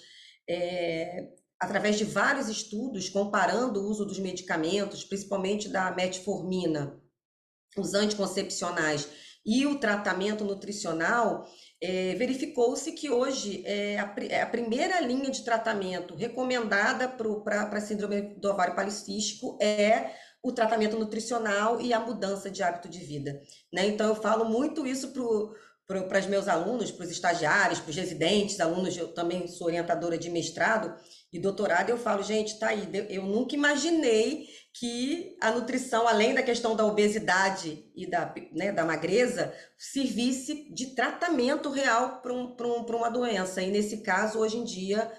é, 0.46 1.39
através 1.60 1.98
de 1.98 2.04
vários 2.04 2.48
estudos 2.48 3.10
comparando 3.10 3.80
o 3.80 3.88
uso 3.88 4.06
dos 4.06 4.18
medicamentos, 4.18 5.04
principalmente 5.04 5.68
da 5.68 5.90
metformina, 5.90 6.98
os 7.76 7.92
anticoncepcionais 7.92 9.06
e 9.44 9.66
o 9.66 9.78
tratamento 9.78 10.44
nutricional, 10.44 11.46
é, 11.80 12.14
verificou-se 12.14 12.92
que 12.92 13.10
hoje 13.10 13.62
é 13.66 13.98
a, 13.98 14.14
é 14.28 14.42
a, 14.42 14.46
primeira 14.46 15.00
linha 15.00 15.30
de 15.30 15.44
tratamento 15.44 16.14
recomendada 16.14 17.08
para 17.08 17.62
a 17.62 17.80
síndrome 17.80 18.34
do 18.38 18.50
ovário 18.50 18.74
policístico 18.74 19.58
é 19.60 20.14
o 20.42 20.52
tratamento 20.52 20.98
nutricional 20.98 21.80
e 21.80 21.92
a 21.92 22.00
mudança 22.00 22.50
de 22.50 22.62
hábito 22.62 22.88
de 22.88 22.98
vida. 22.98 23.40
Né? 23.72 23.86
Então, 23.86 24.08
eu 24.08 24.14
falo 24.14 24.44
muito 24.46 24.86
isso 24.86 25.12
para 25.12 25.22
os 25.98 26.26
meus 26.26 26.48
alunos, 26.48 26.90
para 26.90 27.04
os 27.04 27.10
estagiários, 27.10 27.80
para 27.80 27.90
os 27.90 27.96
residentes, 27.96 28.60
alunos, 28.60 28.96
eu 28.96 29.08
também 29.08 29.46
sou 29.48 29.66
orientadora 29.66 30.16
de 30.16 30.30
mestrado 30.30 30.94
e 31.32 31.38
doutorado, 31.38 31.90
eu 31.90 31.98
falo, 31.98 32.22
gente, 32.22 32.58
tá 32.58 32.68
aí, 32.68 32.88
eu 33.08 33.22
nunca 33.22 33.54
imaginei 33.54 34.48
que 34.72 35.36
a 35.40 35.50
nutrição, 35.50 36.06
além 36.06 36.34
da 36.34 36.42
questão 36.42 36.74
da 36.74 36.84
obesidade 36.84 37.84
e 37.94 38.08
da, 38.08 38.34
né, 38.52 38.72
da 38.72 38.84
magreza, 38.84 39.52
servisse 39.76 40.72
de 40.72 40.94
tratamento 40.94 41.70
real 41.70 42.20
para 42.20 42.32
um, 42.32 42.56
um, 42.58 42.96
uma 42.96 43.08
doença. 43.08 43.62
E 43.62 43.70
nesse 43.70 43.98
caso, 43.98 44.38
hoje 44.38 44.58
em 44.58 44.64
dia, 44.64 45.10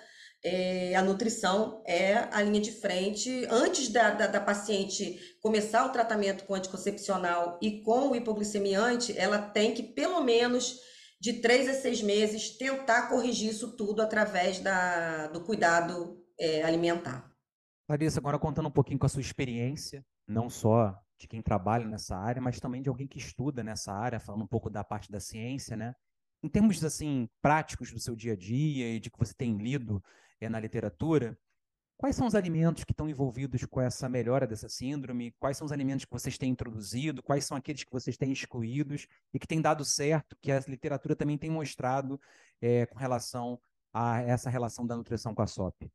é, 0.43 0.95
a 0.95 1.03
nutrição 1.03 1.83
é 1.85 2.15
a 2.31 2.41
linha 2.41 2.61
de 2.61 2.71
frente. 2.71 3.45
Antes 3.49 3.89
da, 3.89 4.11
da, 4.11 4.27
da, 4.27 4.41
paciente 4.41 5.19
começar 5.41 5.85
o 5.85 5.91
tratamento 5.91 6.45
com 6.45 6.55
anticoncepcional 6.55 7.59
e 7.61 7.81
com 7.81 8.09
o 8.09 8.15
hipoglicemiante, 8.15 9.17
ela 9.17 9.39
tem 9.39 9.73
que, 9.73 9.83
pelo 9.83 10.21
menos, 10.21 10.79
de 11.19 11.33
três 11.33 11.69
a 11.69 11.73
seis 11.73 12.01
meses, 12.01 12.57
tentar 12.57 13.07
corrigir 13.07 13.51
isso 13.51 13.75
tudo 13.75 14.01
através 14.01 14.59
da, 14.59 15.27
do 15.27 15.43
cuidado 15.43 16.17
é, 16.39 16.63
alimentar. 16.63 17.31
Larissa, 17.87 18.19
agora 18.19 18.39
contando 18.39 18.67
um 18.67 18.71
pouquinho 18.71 18.97
com 18.97 19.05
a 19.05 19.09
sua 19.09 19.21
experiência, 19.21 20.03
não 20.27 20.49
só 20.49 20.97
de 21.19 21.27
quem 21.27 21.41
trabalha 21.41 21.85
nessa 21.85 22.17
área, 22.17 22.41
mas 22.41 22.59
também 22.59 22.81
de 22.81 22.89
alguém 22.89 23.07
que 23.07 23.19
estuda 23.19 23.63
nessa 23.63 23.93
área, 23.93 24.19
falando 24.19 24.43
um 24.43 24.47
pouco 24.47 24.71
da 24.71 24.83
parte 24.83 25.11
da 25.11 25.19
ciência, 25.19 25.77
né? 25.77 25.93
Em 26.43 26.49
termos 26.49 26.83
assim 26.83 27.29
práticos 27.39 27.91
do 27.91 27.99
seu 27.99 28.15
dia 28.15 28.33
a 28.33 28.35
dia 28.35 28.95
e 28.95 28.99
de 28.99 29.11
que 29.11 29.19
você 29.19 29.33
tem 29.35 29.55
lido 29.57 30.03
é, 30.41 30.49
na 30.49 30.59
literatura, 30.59 31.37
quais 31.97 32.15
são 32.15 32.25
os 32.27 32.33
alimentos 32.35 32.83
que 32.83 32.91
estão 32.91 33.07
envolvidos 33.07 33.63
com 33.65 33.79
essa 33.79 34.09
melhora 34.09 34.47
dessa 34.47 34.67
síndrome? 34.67 35.31
Quais 35.39 35.55
são 35.55 35.65
os 35.65 35.71
alimentos 35.71 36.03
que 36.03 36.11
vocês 36.11 36.37
têm 36.37 36.49
introduzido? 36.49 37.21
Quais 37.21 37.45
são 37.45 37.55
aqueles 37.55 37.83
que 37.83 37.91
vocês 37.91 38.17
têm 38.17 38.31
excluídos 38.31 39.07
e 39.33 39.39
que 39.39 39.47
têm 39.47 39.61
dado 39.61 39.85
certo, 39.85 40.35
que 40.41 40.51
a 40.51 40.59
literatura 40.67 41.15
também 41.15 41.37
tem 41.37 41.49
mostrado 41.49 42.19
é, 42.59 42.87
com 42.87 42.97
relação 42.97 43.59
a 43.93 44.21
essa 44.21 44.49
relação 44.49 44.85
da 44.85 44.97
nutrição 44.97 45.35
com 45.35 45.43
a 45.43 45.47
SOP? 45.47 45.91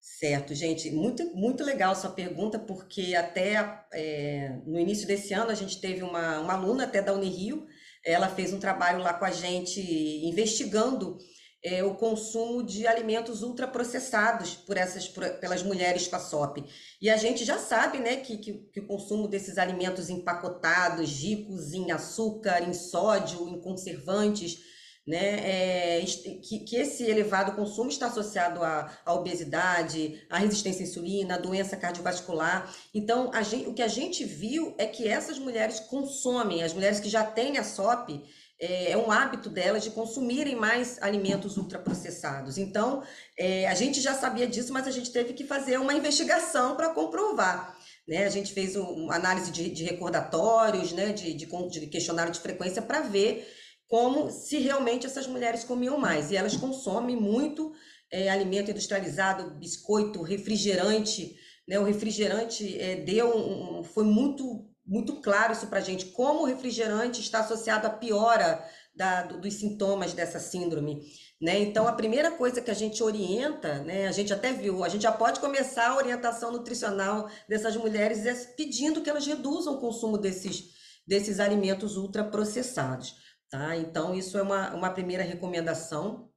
Certo, 0.00 0.54
gente, 0.54 0.90
muito, 0.90 1.24
muito 1.36 1.62
legal 1.62 1.94
sua 1.94 2.10
pergunta, 2.10 2.58
porque 2.58 3.14
até 3.14 3.84
é, 3.92 4.58
no 4.64 4.78
início 4.78 5.06
desse 5.06 5.34
ano 5.34 5.50
a 5.50 5.54
gente 5.54 5.78
teve 5.78 6.02
uma, 6.02 6.40
uma 6.40 6.54
aluna 6.54 6.84
até 6.84 7.02
da 7.02 7.12
Unirio, 7.12 7.66
ela 8.02 8.30
fez 8.30 8.50
um 8.54 8.58
trabalho 8.58 9.00
lá 9.00 9.12
com 9.12 9.26
a 9.26 9.30
gente 9.30 9.78
investigando 10.26 11.18
é, 11.62 11.84
o 11.84 11.94
consumo 11.94 12.62
de 12.62 12.86
alimentos 12.86 13.42
ultraprocessados 13.42 14.54
por 14.54 14.76
essas, 14.76 15.08
por, 15.08 15.28
pelas 15.38 15.62
mulheres 15.62 16.06
com 16.06 16.16
a 16.16 16.20
SOP. 16.20 16.64
E 17.00 17.10
a 17.10 17.16
gente 17.16 17.44
já 17.44 17.58
sabe 17.58 17.98
né, 17.98 18.16
que, 18.16 18.38
que, 18.38 18.52
que 18.52 18.80
o 18.80 18.86
consumo 18.86 19.28
desses 19.28 19.58
alimentos 19.58 20.08
empacotados, 20.08 21.10
ricos 21.10 21.72
em 21.72 21.90
açúcar, 21.90 22.62
em 22.62 22.72
sódio, 22.72 23.48
em 23.48 23.60
conservantes, 23.60 24.58
né, 25.06 25.98
é, 25.98 26.04
que, 26.04 26.60
que, 26.60 26.76
esse 26.76 27.02
elevado 27.02 27.56
consumo 27.56 27.88
está 27.88 28.06
associado 28.06 28.62
à, 28.62 28.90
à, 29.04 29.14
obesidade, 29.14 30.22
à 30.30 30.38
resistência 30.38 30.84
à 30.84 30.88
insulina, 30.88 31.34
à 31.34 31.38
doença 31.38 31.76
cardiovascular. 31.76 32.72
Então, 32.94 33.30
gente, 33.42 33.68
o 33.68 33.74
que 33.74 33.82
a 33.82 33.88
gente 33.88 34.24
viu 34.24 34.74
é 34.78 34.86
que 34.86 35.08
essas 35.08 35.38
mulheres 35.38 35.80
consomem, 35.80 36.62
as 36.62 36.72
mulheres 36.72 37.00
que 37.00 37.08
já 37.08 37.24
têm 37.24 37.58
a 37.58 37.64
SOP, 37.64 38.22
é, 38.60 38.92
é 38.92 38.96
um 38.96 39.10
hábito 39.10 39.48
delas 39.48 39.82
de 39.82 39.90
consumirem 39.90 40.54
mais 40.54 41.00
alimentos 41.02 41.56
ultraprocessados. 41.56 42.58
Então, 42.58 43.02
é, 43.38 43.66
a 43.66 43.74
gente 43.74 44.00
já 44.00 44.14
sabia 44.14 44.46
disso, 44.46 44.72
mas 44.72 44.86
a 44.86 44.90
gente 44.90 45.10
teve 45.10 45.32
que 45.32 45.44
fazer 45.44 45.78
uma 45.78 45.94
investigação 45.94 46.76
para 46.76 46.90
comprovar. 46.90 47.76
Né? 48.06 48.26
A 48.26 48.30
gente 48.30 48.52
fez 48.52 48.76
uma 48.76 49.14
análise 49.14 49.50
de, 49.50 49.70
de 49.70 49.84
recordatórios, 49.84 50.92
né? 50.92 51.12
de, 51.12 51.32
de, 51.32 51.46
de 51.46 51.86
questionário 51.86 52.32
de 52.32 52.40
frequência 52.40 52.82
para 52.82 53.00
ver 53.00 53.48
como 53.88 54.30
se 54.30 54.58
realmente 54.58 55.06
essas 55.06 55.26
mulheres 55.26 55.64
comiam 55.64 55.98
mais. 55.98 56.30
E 56.30 56.36
elas 56.36 56.56
consomem 56.56 57.16
muito 57.16 57.72
é, 58.12 58.28
alimento 58.28 58.70
industrializado, 58.70 59.50
biscoito, 59.58 60.22
refrigerante. 60.22 61.34
Né? 61.66 61.78
O 61.78 61.84
refrigerante 61.84 62.78
é, 62.78 62.96
deu 62.96 63.36
um, 63.36 63.82
foi 63.82 64.04
muito 64.04 64.69
muito 64.86 65.20
claro 65.20 65.52
isso 65.52 65.66
para 65.66 65.78
a 65.78 65.82
gente, 65.82 66.06
como 66.06 66.42
o 66.42 66.46
refrigerante 66.46 67.20
está 67.20 67.40
associado 67.40 67.86
à 67.86 67.90
piora 67.90 68.64
da, 68.94 69.22
do, 69.22 69.40
dos 69.40 69.54
sintomas 69.54 70.12
dessa 70.12 70.38
síndrome. 70.38 71.00
Né? 71.40 71.58
Então, 71.60 71.88
a 71.88 71.92
primeira 71.92 72.30
coisa 72.32 72.60
que 72.60 72.70
a 72.70 72.74
gente 72.74 73.02
orienta, 73.02 73.82
né, 73.82 74.06
a 74.06 74.12
gente 74.12 74.32
até 74.32 74.52
viu, 74.52 74.84
a 74.84 74.88
gente 74.88 75.02
já 75.02 75.12
pode 75.12 75.40
começar 75.40 75.88
a 75.88 75.96
orientação 75.96 76.52
nutricional 76.52 77.30
dessas 77.48 77.76
mulheres 77.76 78.26
é 78.26 78.34
pedindo 78.56 79.00
que 79.00 79.08
elas 79.08 79.26
reduzam 79.26 79.74
o 79.74 79.80
consumo 79.80 80.18
desses, 80.18 80.70
desses 81.06 81.40
alimentos 81.40 81.96
ultraprocessados. 81.96 83.14
Tá? 83.48 83.74
Então, 83.76 84.14
isso 84.14 84.36
é 84.36 84.42
uma, 84.42 84.74
uma 84.74 84.90
primeira 84.90 85.22
recomendação. 85.22 86.28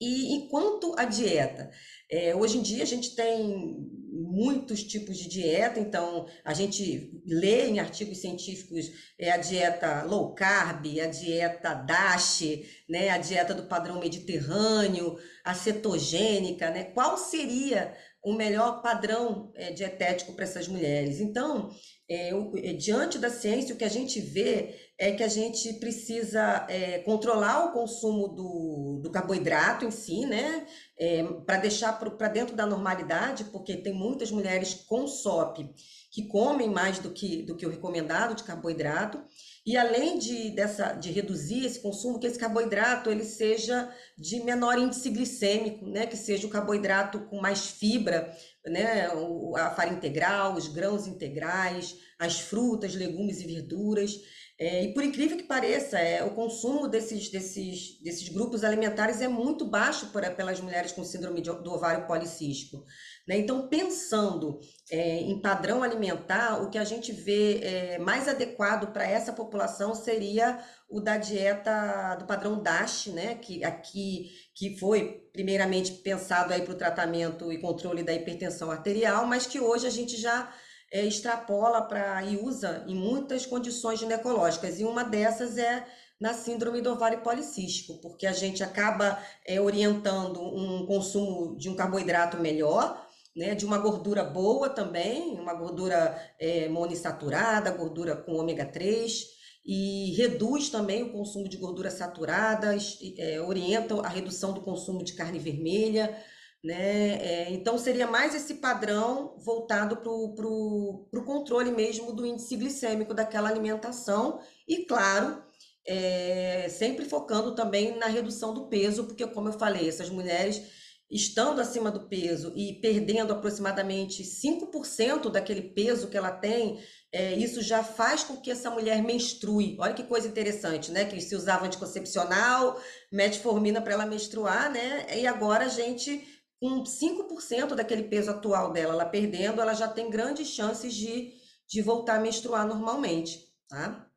E 0.00 0.34
enquanto 0.36 0.94
a 0.98 1.04
dieta, 1.04 1.70
é, 2.14 2.36
hoje 2.36 2.58
em 2.58 2.62
dia 2.62 2.84
a 2.84 2.86
gente 2.86 3.16
tem 3.16 3.92
muitos 4.12 4.84
tipos 4.84 5.16
de 5.16 5.28
dieta, 5.28 5.80
então 5.80 6.26
a 6.44 6.54
gente 6.54 7.20
lê 7.26 7.66
em 7.66 7.80
artigos 7.80 8.18
científicos 8.18 8.88
é, 9.18 9.32
a 9.32 9.36
dieta 9.36 10.04
low 10.04 10.32
carb, 10.32 10.86
a 11.00 11.06
dieta 11.06 11.74
DASH, 11.74 12.42
né, 12.88 13.08
a 13.08 13.18
dieta 13.18 13.52
do 13.52 13.64
padrão 13.64 13.98
mediterrâneo, 13.98 15.18
a 15.44 15.54
cetogênica, 15.54 16.70
né? 16.70 16.84
Qual 16.84 17.16
seria 17.16 17.92
o 18.22 18.32
melhor 18.32 18.80
padrão 18.80 19.50
é, 19.56 19.72
dietético 19.72 20.34
para 20.34 20.44
essas 20.44 20.68
mulheres? 20.68 21.20
Então, 21.20 21.70
é, 22.08 22.30
é, 22.30 22.72
diante 22.74 23.18
da 23.18 23.30
ciência, 23.30 23.74
o 23.74 23.78
que 23.78 23.84
a 23.84 23.88
gente 23.88 24.20
vê 24.20 24.74
é 24.98 25.12
que 25.12 25.22
a 25.22 25.28
gente 25.28 25.72
precisa 25.74 26.66
é, 26.68 26.98
controlar 26.98 27.64
o 27.64 27.72
consumo 27.72 28.28
do, 28.28 29.00
do 29.02 29.10
carboidrato 29.10 29.84
em 29.84 29.90
si, 29.90 30.26
né? 30.26 30.66
É, 30.98 31.24
para 31.46 31.58
deixar 31.58 31.98
para 31.98 32.28
dentro 32.28 32.54
da 32.54 32.66
normalidade, 32.66 33.44
porque 33.44 33.76
tem 33.76 33.92
muitas 33.92 34.30
mulheres 34.30 34.74
com 34.74 35.06
SOP 35.06 35.74
que 36.14 36.28
comem 36.28 36.70
mais 36.70 37.00
do 37.00 37.10
que, 37.10 37.42
do 37.42 37.56
que 37.56 37.66
o 37.66 37.70
recomendado 37.70 38.36
de 38.36 38.44
carboidrato. 38.44 39.20
E 39.66 39.76
além 39.76 40.16
de, 40.16 40.50
dessa, 40.50 40.92
de 40.92 41.10
reduzir 41.10 41.66
esse 41.66 41.80
consumo, 41.80 42.20
que 42.20 42.26
esse 42.28 42.38
carboidrato 42.38 43.10
ele 43.10 43.24
seja 43.24 43.90
de 44.16 44.40
menor 44.44 44.78
índice 44.78 45.10
glicêmico, 45.10 45.84
né? 45.86 46.06
que 46.06 46.16
seja 46.16 46.46
o 46.46 46.50
carboidrato 46.50 47.18
com 47.22 47.40
mais 47.40 47.66
fibra, 47.66 48.32
né? 48.66 49.08
a 49.56 49.70
farinha 49.70 49.96
integral, 49.96 50.54
os 50.54 50.68
grãos 50.68 51.06
integrais, 51.06 51.96
as 52.18 52.40
frutas, 52.40 52.94
legumes 52.94 53.40
e 53.40 53.46
verduras. 53.46 54.12
É, 54.58 54.84
e 54.84 54.94
por 54.94 55.02
incrível 55.02 55.36
que 55.36 55.42
pareça, 55.44 55.98
é, 55.98 56.22
o 56.22 56.30
consumo 56.30 56.86
desses, 56.86 57.28
desses, 57.28 58.00
desses 58.00 58.28
grupos 58.28 58.62
alimentares 58.62 59.20
é 59.20 59.26
muito 59.26 59.64
baixo 59.64 60.12
para, 60.12 60.30
pelas 60.30 60.60
mulheres 60.60 60.92
com 60.92 61.02
síndrome 61.02 61.40
de, 61.40 61.50
do 61.50 61.72
ovário 61.72 62.06
policístico. 62.06 62.84
Né? 63.26 63.38
Então, 63.38 63.68
pensando 63.68 64.60
é, 64.90 65.20
em 65.20 65.40
padrão 65.40 65.82
alimentar, 65.82 66.62
o 66.62 66.70
que 66.70 66.76
a 66.76 66.84
gente 66.84 67.10
vê 67.10 67.60
é, 67.62 67.98
mais 67.98 68.28
adequado 68.28 68.92
para 68.92 69.08
essa 69.08 69.32
população 69.32 69.94
seria 69.94 70.58
o 70.88 71.00
da 71.00 71.16
dieta 71.16 72.16
do 72.16 72.26
padrão 72.26 72.62
DASH, 72.62 73.06
né? 73.08 73.34
que 73.36 73.64
aqui 73.64 74.30
que 74.54 74.78
foi 74.78 75.26
primeiramente 75.32 75.92
pensado 75.92 76.54
para 76.54 76.72
o 76.72 76.78
tratamento 76.78 77.52
e 77.52 77.60
controle 77.60 78.02
da 78.02 78.12
hipertensão 78.12 78.70
arterial, 78.70 79.26
mas 79.26 79.46
que 79.46 79.58
hoje 79.58 79.86
a 79.86 79.90
gente 79.90 80.16
já 80.16 80.52
é, 80.92 81.04
extrapola 81.04 81.82
para 81.82 82.22
e 82.22 82.36
usa 82.36 82.84
em 82.86 82.94
muitas 82.94 83.44
condições 83.44 83.98
ginecológicas, 83.98 84.78
e 84.78 84.84
uma 84.84 85.02
dessas 85.02 85.58
é 85.58 85.84
na 86.20 86.32
síndrome 86.32 86.80
do 86.80 86.92
ovário 86.92 87.20
policístico, 87.20 88.00
porque 88.00 88.26
a 88.26 88.32
gente 88.32 88.62
acaba 88.62 89.18
é, 89.44 89.60
orientando 89.60 90.40
um 90.40 90.86
consumo 90.86 91.56
de 91.58 91.68
um 91.68 91.74
carboidrato 91.74 92.36
melhor, 92.36 93.03
né, 93.34 93.54
de 93.54 93.64
uma 93.66 93.78
gordura 93.78 94.22
boa 94.22 94.68
também, 94.68 95.34
uma 95.34 95.54
gordura 95.54 96.16
é, 96.38 96.68
monoinsaturada, 96.68 97.70
gordura 97.70 98.16
com 98.16 98.34
ômega 98.34 98.64
3, 98.64 99.34
e 99.66 100.12
reduz 100.16 100.68
também 100.68 101.02
o 101.02 101.12
consumo 101.12 101.48
de 101.48 101.56
gordura 101.56 101.90
saturada, 101.90 102.76
é, 103.18 103.40
orienta 103.40 103.94
a 104.00 104.08
redução 104.08 104.52
do 104.52 104.60
consumo 104.60 105.02
de 105.02 105.14
carne 105.14 105.38
vermelha, 105.38 106.14
né? 106.62 107.18
É, 107.22 107.52
então, 107.52 107.76
seria 107.76 108.06
mais 108.06 108.34
esse 108.34 108.54
padrão 108.54 109.36
voltado 109.38 109.98
para 109.98 110.10
o 110.10 111.24
controle 111.24 111.70
mesmo 111.70 112.12
do 112.12 112.24
índice 112.26 112.56
glicêmico 112.56 113.12
daquela 113.12 113.50
alimentação 113.50 114.40
e, 114.66 114.84
claro, 114.86 115.42
é, 115.86 116.66
sempre 116.70 117.04
focando 117.04 117.54
também 117.54 117.96
na 117.98 118.06
redução 118.06 118.54
do 118.54 118.66
peso, 118.68 119.04
porque, 119.04 119.26
como 119.26 119.48
eu 119.48 119.52
falei, 119.58 119.88
essas 119.88 120.08
mulheres 120.08 120.62
estando 121.10 121.60
acima 121.60 121.90
do 121.90 122.08
peso 122.08 122.52
e 122.56 122.80
perdendo 122.80 123.32
aproximadamente 123.32 124.22
5% 124.22 125.30
daquele 125.30 125.62
peso 125.62 126.08
que 126.08 126.16
ela 126.16 126.32
tem, 126.32 126.80
é, 127.12 127.34
isso 127.34 127.62
já 127.62 127.84
faz 127.84 128.24
com 128.24 128.36
que 128.36 128.50
essa 128.50 128.70
mulher 128.70 129.02
menstrue. 129.02 129.76
Olha 129.78 129.94
que 129.94 130.02
coisa 130.02 130.26
interessante, 130.26 130.90
né? 130.90 131.04
Que 131.04 131.20
se 131.20 131.36
usava 131.36 131.66
anticoncepcional, 131.66 132.80
metformina 133.12 133.80
para 133.80 133.92
ela 133.92 134.06
menstruar, 134.06 134.70
né? 134.72 135.18
E 135.18 135.26
agora 135.26 135.66
a 135.66 135.68
gente, 135.68 136.26
com 136.60 136.82
5% 136.82 137.74
daquele 137.74 138.04
peso 138.04 138.30
atual 138.30 138.72
dela, 138.72 138.94
ela 138.94 139.06
perdendo, 139.06 139.60
ela 139.60 139.74
já 139.74 139.86
tem 139.86 140.10
grandes 140.10 140.48
chances 140.48 140.92
de, 140.92 141.32
de 141.68 141.82
voltar 141.82 142.16
a 142.16 142.20
menstruar 142.20 142.66
normalmente, 142.66 143.38
tá? 143.68 144.10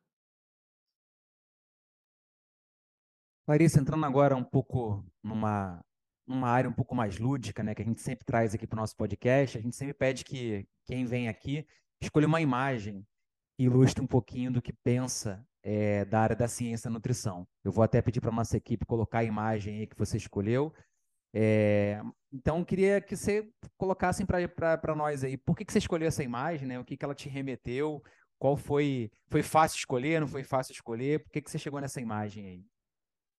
Larissa, 3.46 3.80
entrando 3.80 4.04
agora 4.04 4.36
um 4.36 4.44
pouco 4.44 5.02
numa, 5.22 5.80
numa 6.28 6.48
área 6.48 6.68
um 6.68 6.72
pouco 6.72 6.94
mais 6.94 7.18
lúdica, 7.18 7.62
né, 7.62 7.74
que 7.74 7.82
a 7.82 7.84
gente 7.84 8.02
sempre 8.02 8.24
traz 8.24 8.54
aqui 8.54 8.66
para 8.66 8.76
o 8.76 8.80
nosso 8.80 8.94
podcast, 8.96 9.56
a 9.56 9.60
gente 9.60 9.74
sempre 9.74 9.94
pede 9.94 10.24
que 10.24 10.66
quem 10.84 11.06
vem 11.06 11.28
aqui 11.28 11.66
escolha 12.00 12.26
uma 12.26 12.40
imagem 12.40 13.04
que 13.56 13.64
ilustre 13.64 14.02
um 14.02 14.06
pouquinho 14.06 14.52
do 14.52 14.62
que 14.62 14.72
pensa 14.72 15.44
é, 15.62 16.04
da 16.04 16.20
área 16.20 16.36
da 16.36 16.46
ciência 16.46 16.88
da 16.88 16.94
nutrição. 16.94 17.46
Eu 17.64 17.72
vou 17.72 17.82
até 17.82 18.00
pedir 18.00 18.20
para 18.20 18.30
nossa 18.30 18.56
equipe 18.56 18.86
colocar 18.86 19.18
a 19.20 19.24
imagem 19.24 19.80
aí 19.80 19.86
que 19.86 19.98
você 19.98 20.16
escolheu. 20.16 20.72
É, 21.34 22.00
então, 22.32 22.64
queria 22.64 23.00
que 23.00 23.16
você 23.16 23.50
colocasse 23.76 24.24
para 24.24 24.94
nós 24.94 25.24
aí, 25.24 25.36
por 25.36 25.56
que, 25.56 25.64
que 25.64 25.72
você 25.72 25.78
escolheu 25.78 26.08
essa 26.08 26.22
imagem, 26.22 26.68
né? 26.68 26.78
O 26.78 26.84
que, 26.84 26.96
que 26.96 27.04
ela 27.04 27.14
te 27.14 27.28
remeteu? 27.28 28.02
Qual 28.38 28.56
foi? 28.56 29.10
Foi 29.28 29.42
fácil 29.42 29.78
escolher? 29.78 30.20
Não 30.20 30.28
foi 30.28 30.44
fácil 30.44 30.72
escolher? 30.72 31.22
Por 31.22 31.30
que, 31.30 31.42
que 31.42 31.50
você 31.50 31.58
chegou 31.58 31.80
nessa 31.80 32.00
imagem 32.00 32.46
aí? 32.46 32.64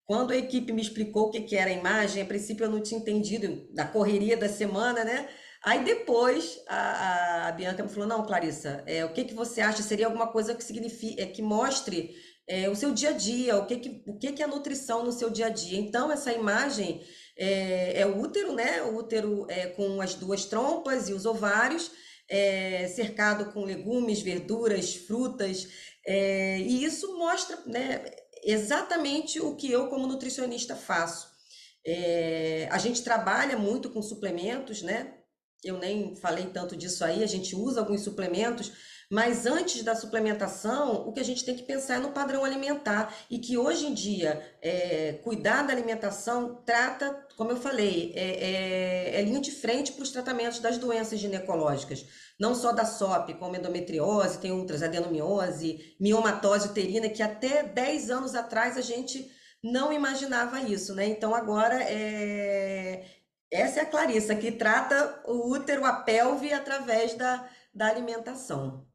Quando 0.10 0.32
a 0.32 0.36
equipe 0.36 0.74
me 0.74 0.82
explicou 0.82 1.28
o 1.28 1.30
que, 1.30 1.42
que 1.42 1.56
era 1.56 1.70
a 1.70 1.74
imagem, 1.74 2.24
a 2.24 2.26
princípio 2.26 2.64
eu 2.64 2.72
não 2.72 2.82
tinha 2.82 3.00
entendido 3.00 3.68
da 3.72 3.86
correria 3.86 4.36
da 4.36 4.50
semana, 4.50 5.04
né? 5.04 5.30
Aí 5.64 5.84
depois 5.84 6.60
a, 6.68 7.50
a 7.50 7.52
Bianca 7.52 7.84
me 7.84 7.90
falou: 7.90 8.10
não, 8.10 8.26
Clarissa, 8.26 8.84
é, 8.88 9.06
o 9.06 9.14
que, 9.14 9.24
que 9.24 9.36
você 9.36 9.62
acha? 9.62 9.84
Seria 9.84 10.08
alguma 10.08 10.26
coisa 10.26 10.56
que 10.56 10.64
signifique, 10.64 11.22
é, 11.22 11.28
que 11.28 11.44
mostre 11.44 12.16
é, 12.48 12.68
o 12.68 12.76
seu 12.76 12.92
dia 12.92 13.10
a 13.10 13.12
dia, 13.12 13.56
o 13.58 13.68
que, 13.68 13.76
que, 13.76 14.04
o 14.08 14.18
que, 14.18 14.32
que 14.32 14.42
é 14.42 14.46
a 14.46 14.48
nutrição 14.48 15.06
no 15.06 15.12
seu 15.12 15.30
dia 15.30 15.46
a 15.46 15.50
dia. 15.50 15.78
Então, 15.78 16.12
essa 16.12 16.34
imagem 16.34 17.04
é, 17.38 18.02
é 18.02 18.08
o 18.08 18.20
útero, 18.20 18.54
né? 18.54 18.82
O 18.82 18.96
útero 18.96 19.46
é, 19.48 19.68
com 19.68 20.02
as 20.02 20.16
duas 20.16 20.44
trompas 20.44 21.08
e 21.08 21.14
os 21.14 21.28
ovários, 21.28 21.92
é, 22.28 22.88
cercado 22.88 23.54
com 23.54 23.64
legumes, 23.64 24.24
verduras, 24.24 24.96
frutas. 24.96 25.68
É, 26.04 26.58
e 26.58 26.84
isso 26.84 27.16
mostra, 27.16 27.60
né? 27.68 28.04
Exatamente 28.44 29.40
o 29.40 29.56
que 29.56 29.72
eu, 29.72 29.88
como 29.88 30.08
nutricionista, 30.08 30.76
faço. 30.76 31.30
É, 31.86 32.68
a 32.72 32.78
gente 32.78 33.04
trabalha 33.04 33.58
muito 33.58 33.90
com 33.90 34.02
suplementos, 34.02 34.82
né? 34.82 35.16
Eu 35.64 35.78
nem 35.78 36.16
falei 36.16 36.46
tanto 36.46 36.76
disso 36.76 37.04
aí, 37.04 37.22
a 37.22 37.28
gente 37.28 37.56
usa 37.56 37.82
alguns 37.82 38.02
suplementos, 38.02 38.72
mas 39.12 39.46
antes 39.46 39.84
da 39.84 39.96
suplementação, 39.96 41.08
o 41.08 41.12
que 41.12 41.20
a 41.20 41.24
gente 41.24 41.44
tem 41.44 41.56
que 41.56 41.64
pensar 41.64 41.96
é 41.96 42.00
no 42.00 42.12
padrão 42.12 42.46
alimentar. 42.46 43.14
E 43.30 43.40
que 43.40 43.58
hoje 43.58 43.88
em 43.88 43.94
dia, 43.94 44.42
é, 44.62 45.14
cuidar 45.24 45.64
da 45.64 45.74
alimentação 45.74 46.62
trata, 46.66 47.28
como 47.36 47.52
eu 47.52 47.58
falei, 47.58 48.14
é, 48.16 49.16
é, 49.16 49.20
é 49.20 49.22
linha 49.22 49.42
de 49.42 49.52
frente 49.52 49.92
para 49.92 50.04
os 50.04 50.12
tratamentos 50.12 50.60
das 50.60 50.78
doenças 50.78 51.20
ginecológicas 51.20 52.06
não 52.40 52.56
só 52.56 52.72
da 52.72 52.86
SOP, 52.86 53.34
como 53.34 53.56
endometriose, 53.56 54.40
tem 54.40 54.52
outras, 54.52 54.82
adenomiose, 54.82 55.96
miomatose 56.00 56.70
uterina, 56.70 57.10
que 57.10 57.22
até 57.22 57.64
10 57.64 58.10
anos 58.10 58.34
atrás 58.34 58.78
a 58.78 58.82
gente 58.82 59.30
não 59.62 59.92
imaginava 59.92 60.62
isso, 60.62 60.96
né? 60.96 61.06
Então 61.06 61.36
agora 61.36 61.84
é... 61.84 63.06
essa 63.52 63.82
é 63.82 63.84
a 63.84 63.86
Clarissa, 63.86 64.36
que 64.36 64.54
trata 64.54 65.22
o 65.28 65.52
útero, 65.52 65.86
a 65.86 65.94
pelve, 65.94 66.54
através 66.54 67.14
da, 67.16 67.46
da 67.74 67.88
alimentação. 67.88 68.88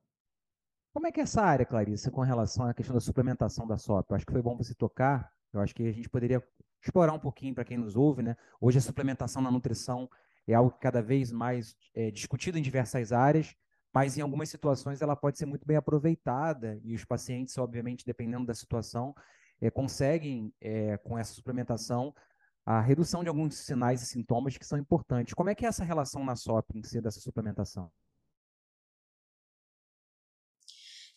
Como 0.94 1.06
é 1.06 1.12
que 1.12 1.20
é 1.20 1.24
essa 1.24 1.42
área, 1.42 1.66
Clarissa, 1.66 2.10
com 2.10 2.22
relação 2.22 2.66
à 2.66 2.72
questão 2.72 2.94
da 2.94 3.00
suplementação 3.00 3.66
da 3.66 3.76
SOP? 3.76 4.10
Eu 4.10 4.16
acho 4.16 4.24
que 4.24 4.32
foi 4.32 4.40
bom 4.40 4.56
você 4.56 4.74
tocar, 4.74 5.30
eu 5.52 5.60
acho 5.60 5.74
que 5.74 5.82
a 5.82 5.92
gente 5.92 6.08
poderia 6.08 6.42
explorar 6.82 7.12
um 7.12 7.18
pouquinho 7.18 7.54
para 7.54 7.64
quem 7.64 7.76
nos 7.76 7.94
ouve, 7.96 8.22
né? 8.22 8.36
Hoje 8.60 8.78
a 8.78 8.80
suplementação 8.80 9.42
na 9.42 9.50
nutrição 9.50 10.08
é 10.46 10.54
algo 10.54 10.76
cada 10.80 11.02
vez 11.02 11.32
mais 11.32 11.74
é, 11.94 12.10
discutido 12.10 12.58
em 12.58 12.62
diversas 12.62 13.12
áreas, 13.12 13.54
mas 13.92 14.18
em 14.18 14.20
algumas 14.20 14.48
situações 14.48 15.00
ela 15.00 15.14
pode 15.14 15.38
ser 15.38 15.46
muito 15.46 15.66
bem 15.66 15.76
aproveitada 15.76 16.80
e 16.82 16.94
os 16.94 17.04
pacientes, 17.04 17.56
obviamente, 17.58 18.04
dependendo 18.04 18.46
da 18.46 18.54
situação, 18.54 19.14
é, 19.60 19.70
conseguem, 19.70 20.52
é, 20.60 20.96
com 20.98 21.18
essa 21.18 21.32
suplementação, 21.32 22.14
a 22.66 22.80
redução 22.80 23.22
de 23.22 23.28
alguns 23.28 23.56
sinais 23.56 24.02
e 24.02 24.06
sintomas 24.06 24.56
que 24.56 24.66
são 24.66 24.78
importantes. 24.78 25.34
Como 25.34 25.50
é 25.50 25.54
que 25.54 25.64
é 25.64 25.68
essa 25.68 25.84
relação 25.84 26.24
na 26.24 26.34
SOP 26.34 26.74
em 26.74 26.82
si 26.82 27.00
dessa 27.00 27.20
suplementação? 27.20 27.90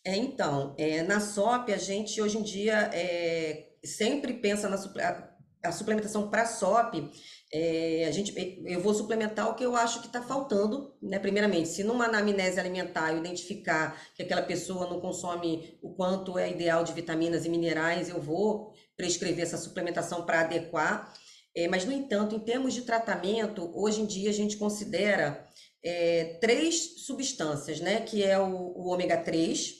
É, 0.04 0.16
então, 0.16 0.74
é, 0.78 1.02
na 1.02 1.20
SOP, 1.20 1.72
a 1.72 1.76
gente 1.76 2.20
hoje 2.20 2.38
em 2.38 2.42
dia 2.42 2.90
é, 2.94 3.72
sempre 3.84 4.34
pensa 4.34 4.68
na 4.68 4.76
a, 4.76 5.68
a 5.68 5.72
suplementação 5.72 6.30
para 6.30 6.46
SOP 6.46 7.10
é, 7.50 8.04
a 8.06 8.10
gente, 8.10 8.34
eu 8.66 8.80
vou 8.80 8.92
suplementar 8.92 9.48
o 9.48 9.54
que 9.54 9.64
eu 9.64 9.74
acho 9.74 10.00
que 10.00 10.06
está 10.06 10.22
faltando, 10.22 10.94
né? 11.00 11.18
Primeiramente, 11.18 11.68
se 11.68 11.82
numa 11.82 12.04
anamnese 12.04 12.60
alimentar 12.60 13.10
eu 13.10 13.18
identificar 13.18 13.98
que 14.14 14.22
aquela 14.22 14.42
pessoa 14.42 14.86
não 14.86 15.00
consome 15.00 15.78
o 15.80 15.94
quanto 15.94 16.38
é 16.38 16.50
ideal 16.50 16.84
de 16.84 16.92
vitaminas 16.92 17.46
e 17.46 17.48
minerais, 17.48 18.10
eu 18.10 18.20
vou 18.20 18.74
prescrever 18.96 19.44
essa 19.44 19.56
suplementação 19.56 20.26
para 20.26 20.42
adequar. 20.42 21.14
É, 21.56 21.66
mas, 21.66 21.86
no 21.86 21.92
entanto, 21.92 22.34
em 22.34 22.40
termos 22.40 22.74
de 22.74 22.82
tratamento, 22.82 23.72
hoje 23.74 24.02
em 24.02 24.06
dia 24.06 24.28
a 24.28 24.34
gente 24.34 24.58
considera 24.58 25.46
é, 25.82 26.36
três 26.42 27.06
substâncias, 27.06 27.80
né? 27.80 28.02
Que 28.02 28.22
é 28.22 28.38
o, 28.38 28.52
o 28.76 28.88
ômega 28.88 29.16
3, 29.16 29.74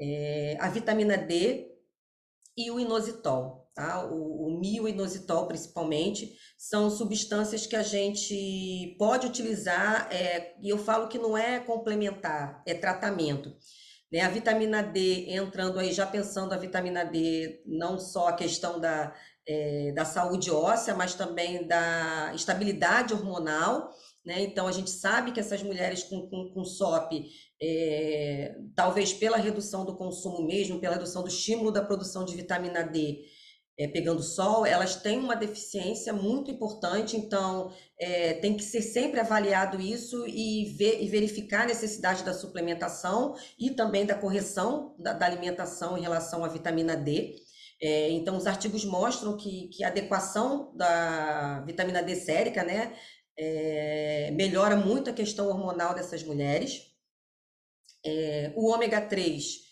é, 0.00 0.56
a 0.60 0.68
vitamina 0.68 1.18
D 1.18 1.68
e 2.56 2.70
o 2.70 2.78
inositol, 2.78 3.65
tá? 3.76 4.06
O, 4.06 4.46
o 4.46 4.58
mioinositol, 4.58 5.46
principalmente, 5.46 6.34
são 6.56 6.90
substâncias 6.90 7.66
que 7.66 7.76
a 7.76 7.82
gente 7.82 8.96
pode 8.98 9.26
utilizar, 9.26 10.08
é, 10.10 10.56
e 10.62 10.70
eu 10.70 10.78
falo 10.78 11.08
que 11.08 11.18
não 11.18 11.36
é 11.36 11.60
complementar, 11.60 12.62
é 12.66 12.72
tratamento. 12.72 13.54
Né? 14.10 14.20
A 14.20 14.30
vitamina 14.30 14.82
D, 14.82 15.30
entrando 15.30 15.78
aí, 15.78 15.92
já 15.92 16.06
pensando 16.06 16.54
a 16.54 16.56
vitamina 16.56 17.04
D, 17.04 17.62
não 17.66 17.98
só 17.98 18.28
a 18.28 18.32
questão 18.32 18.80
da, 18.80 19.14
é, 19.46 19.92
da 19.92 20.06
saúde 20.06 20.50
óssea, 20.50 20.94
mas 20.94 21.14
também 21.14 21.66
da 21.68 22.32
estabilidade 22.34 23.12
hormonal. 23.12 23.90
Né? 24.24 24.42
Então, 24.42 24.66
a 24.66 24.72
gente 24.72 24.90
sabe 24.90 25.32
que 25.32 25.40
essas 25.40 25.62
mulheres 25.62 26.02
com, 26.02 26.28
com, 26.30 26.50
com 26.54 26.64
SOP, 26.64 27.28
é, 27.60 28.56
talvez 28.74 29.12
pela 29.12 29.36
redução 29.36 29.84
do 29.84 29.96
consumo 29.96 30.46
mesmo, 30.46 30.80
pela 30.80 30.94
redução 30.94 31.22
do 31.22 31.28
estímulo 31.28 31.70
da 31.70 31.84
produção 31.84 32.24
de 32.24 32.34
vitamina 32.34 32.82
D, 32.82 33.22
é, 33.78 33.86
pegando 33.86 34.22
sol, 34.22 34.64
elas 34.64 34.96
têm 34.96 35.18
uma 35.18 35.36
deficiência 35.36 36.12
muito 36.12 36.50
importante, 36.50 37.16
então 37.16 37.72
é, 37.98 38.34
tem 38.34 38.56
que 38.56 38.62
ser 38.62 38.80
sempre 38.80 39.20
avaliado 39.20 39.80
isso 39.80 40.26
e, 40.26 40.74
ver, 40.78 41.02
e 41.02 41.08
verificar 41.08 41.62
a 41.62 41.66
necessidade 41.66 42.24
da 42.24 42.32
suplementação 42.32 43.34
e 43.58 43.70
também 43.70 44.06
da 44.06 44.14
correção 44.14 44.96
da, 44.98 45.12
da 45.12 45.26
alimentação 45.26 45.98
em 45.98 46.02
relação 46.02 46.44
à 46.44 46.48
vitamina 46.48 46.96
D. 46.96 47.34
É, 47.82 48.10
então, 48.10 48.36
os 48.38 48.46
artigos 48.46 48.84
mostram 48.86 49.36
que, 49.36 49.68
que 49.68 49.84
a 49.84 49.88
adequação 49.88 50.74
da 50.74 51.60
vitamina 51.66 52.02
D 52.02 52.16
sérica, 52.16 52.64
né, 52.64 52.96
é, 53.38 54.30
melhora 54.32 54.76
muito 54.76 55.10
a 55.10 55.12
questão 55.12 55.48
hormonal 55.48 55.94
dessas 55.94 56.22
mulheres. 56.22 56.80
É, 58.04 58.52
o 58.56 58.72
ômega 58.72 59.00
3 59.02 59.65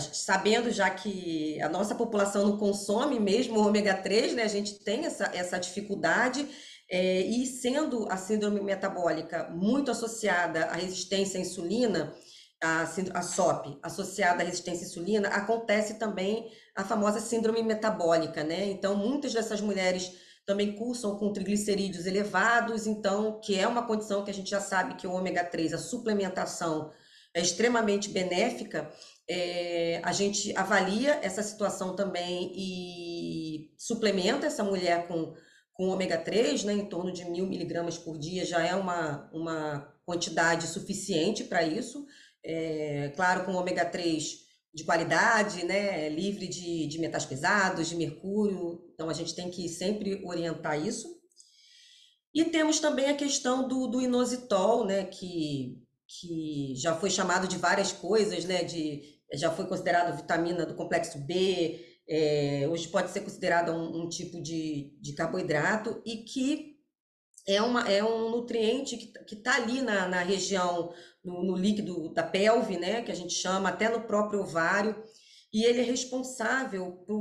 sabendo 0.00 0.70
já 0.70 0.88
que 0.88 1.60
a 1.60 1.68
nossa 1.68 1.94
população 1.94 2.48
não 2.48 2.56
consome 2.56 3.20
mesmo 3.20 3.58
o 3.58 3.66
ômega 3.66 3.94
3, 3.94 4.34
né? 4.34 4.42
A 4.42 4.48
gente 4.48 4.82
tem 4.82 5.04
essa, 5.04 5.30
essa 5.34 5.58
dificuldade. 5.58 6.48
É, 6.90 7.20
e 7.22 7.46
sendo 7.46 8.06
a 8.10 8.16
síndrome 8.16 8.60
metabólica 8.60 9.48
muito 9.50 9.90
associada 9.90 10.66
à 10.66 10.74
resistência 10.74 11.38
à 11.38 11.40
insulina, 11.40 12.14
a, 12.62 12.82
a 13.14 13.22
SOP, 13.22 13.78
associada 13.82 14.42
à 14.42 14.46
resistência 14.46 14.84
à 14.84 14.88
insulina, 14.88 15.28
acontece 15.28 15.94
também 15.94 16.50
a 16.76 16.84
famosa 16.84 17.20
síndrome 17.20 17.62
metabólica, 17.62 18.44
né? 18.44 18.66
Então, 18.66 18.94
muitas 18.94 19.32
dessas 19.32 19.60
mulheres 19.60 20.12
também 20.44 20.74
cursam 20.74 21.16
com 21.16 21.32
triglicerídeos 21.32 22.06
elevados, 22.06 22.86
então, 22.86 23.40
que 23.40 23.58
é 23.58 23.66
uma 23.66 23.86
condição 23.86 24.24
que 24.24 24.30
a 24.30 24.34
gente 24.34 24.50
já 24.50 24.60
sabe 24.60 24.94
que 24.94 25.06
o 25.06 25.12
ômega 25.12 25.44
3, 25.44 25.74
a 25.74 25.78
suplementação 25.78 26.92
é 27.34 27.40
extremamente 27.40 28.10
benéfica, 28.10 28.92
é, 29.28 30.00
a 30.04 30.12
gente 30.12 30.54
avalia 30.56 31.18
essa 31.22 31.42
situação 31.42 31.94
também 31.94 32.52
e 32.54 33.72
suplementa 33.78 34.46
essa 34.46 34.64
mulher 34.64 35.06
com, 35.06 35.34
com 35.72 35.88
ômega 35.88 36.18
3, 36.18 36.64
né, 36.64 36.72
em 36.74 36.86
torno 36.86 37.12
de 37.12 37.24
mil 37.24 37.46
miligramas 37.46 37.96
por 37.96 38.18
dia, 38.18 38.44
já 38.44 38.64
é 38.64 38.74
uma, 38.74 39.30
uma 39.32 39.94
quantidade 40.04 40.66
suficiente 40.66 41.44
para 41.44 41.62
isso. 41.62 42.06
É, 42.44 43.12
claro, 43.14 43.44
com 43.44 43.52
ômega 43.54 43.84
3 43.84 44.42
de 44.74 44.84
qualidade, 44.84 45.64
né, 45.64 46.08
livre 46.08 46.48
de, 46.48 46.86
de 46.86 46.98
metais 46.98 47.24
pesados, 47.24 47.88
de 47.88 47.96
mercúrio, 47.96 48.82
então 48.92 49.08
a 49.08 49.12
gente 49.12 49.34
tem 49.34 49.50
que 49.50 49.68
sempre 49.68 50.22
orientar 50.24 50.84
isso. 50.84 51.08
E 52.34 52.44
temos 52.44 52.80
também 52.80 53.10
a 53.10 53.16
questão 53.16 53.68
do, 53.68 53.86
do 53.86 54.00
inositol, 54.00 54.86
né, 54.86 55.04
que 55.04 55.82
que 56.06 56.74
já 56.76 56.94
foi 56.94 57.10
chamado 57.10 57.48
de 57.48 57.56
várias 57.56 57.92
coisas, 57.92 58.44
né? 58.44 58.64
De, 58.64 59.02
já 59.34 59.50
foi 59.50 59.66
considerado 59.66 60.16
vitamina 60.16 60.66
do 60.66 60.74
complexo 60.74 61.18
B, 61.18 61.80
é, 62.08 62.68
hoje 62.70 62.88
pode 62.88 63.10
ser 63.10 63.20
considerada 63.20 63.72
um, 63.72 64.02
um, 64.02 64.08
tipo 64.08 64.42
de, 64.42 64.96
de 65.00 65.14
carboidrato 65.14 66.02
e 66.04 66.18
que 66.18 66.76
é, 67.46 67.62
uma, 67.62 67.88
é 67.90 68.04
um 68.04 68.30
nutriente 68.30 68.96
que 68.96 69.34
está 69.34 69.56
ali 69.56 69.80
na, 69.80 70.06
na 70.08 70.22
região, 70.22 70.92
no, 71.24 71.42
no 71.42 71.56
líquido 71.56 72.12
da 72.12 72.22
pelve, 72.22 72.76
né? 72.76 73.02
Que 73.02 73.12
a 73.12 73.16
gente 73.16 73.34
chama, 73.34 73.68
até 73.68 73.88
no 73.88 74.02
próprio 74.02 74.40
ovário 74.40 75.02
e 75.52 75.64
ele 75.64 75.80
é 75.80 75.84
responsável 75.84 76.92
por, 77.06 77.20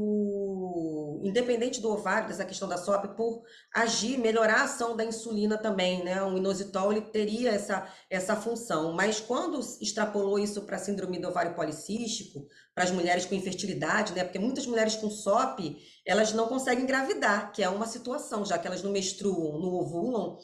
independente 1.23 1.81
do 1.81 1.91
ovário, 1.91 2.27
dessa 2.27 2.45
questão 2.45 2.67
da 2.67 2.77
SOP, 2.77 3.15
por 3.15 3.43
agir, 3.73 4.17
melhorar 4.17 4.61
a 4.61 4.63
ação 4.63 4.95
da 4.95 5.03
insulina 5.03 5.57
também, 5.57 6.03
né? 6.03 6.21
O 6.23 6.37
inositol 6.37 6.91
ele 6.91 7.01
teria 7.01 7.51
essa, 7.51 7.87
essa 8.09 8.35
função, 8.35 8.93
mas 8.93 9.19
quando 9.19 9.59
extrapolou 9.81 10.39
isso 10.39 10.61
para 10.63 10.75
a 10.75 10.79
síndrome 10.79 11.19
do 11.19 11.27
ovário 11.27 11.55
policístico, 11.55 12.47
para 12.73 12.83
as 12.83 12.91
mulheres 12.91 13.25
com 13.25 13.35
infertilidade, 13.35 14.13
né? 14.13 14.23
Porque 14.23 14.39
muitas 14.39 14.65
mulheres 14.65 14.95
com 14.95 15.09
SOP, 15.09 15.77
elas 16.05 16.33
não 16.33 16.47
conseguem 16.47 16.83
engravidar, 16.83 17.51
que 17.51 17.63
é 17.63 17.69
uma 17.69 17.87
situação, 17.87 18.45
já 18.45 18.57
que 18.57 18.67
elas 18.67 18.83
não 18.83 18.91
menstruam, 18.91 19.59
não 19.59 19.73
ovulam, 19.73 20.37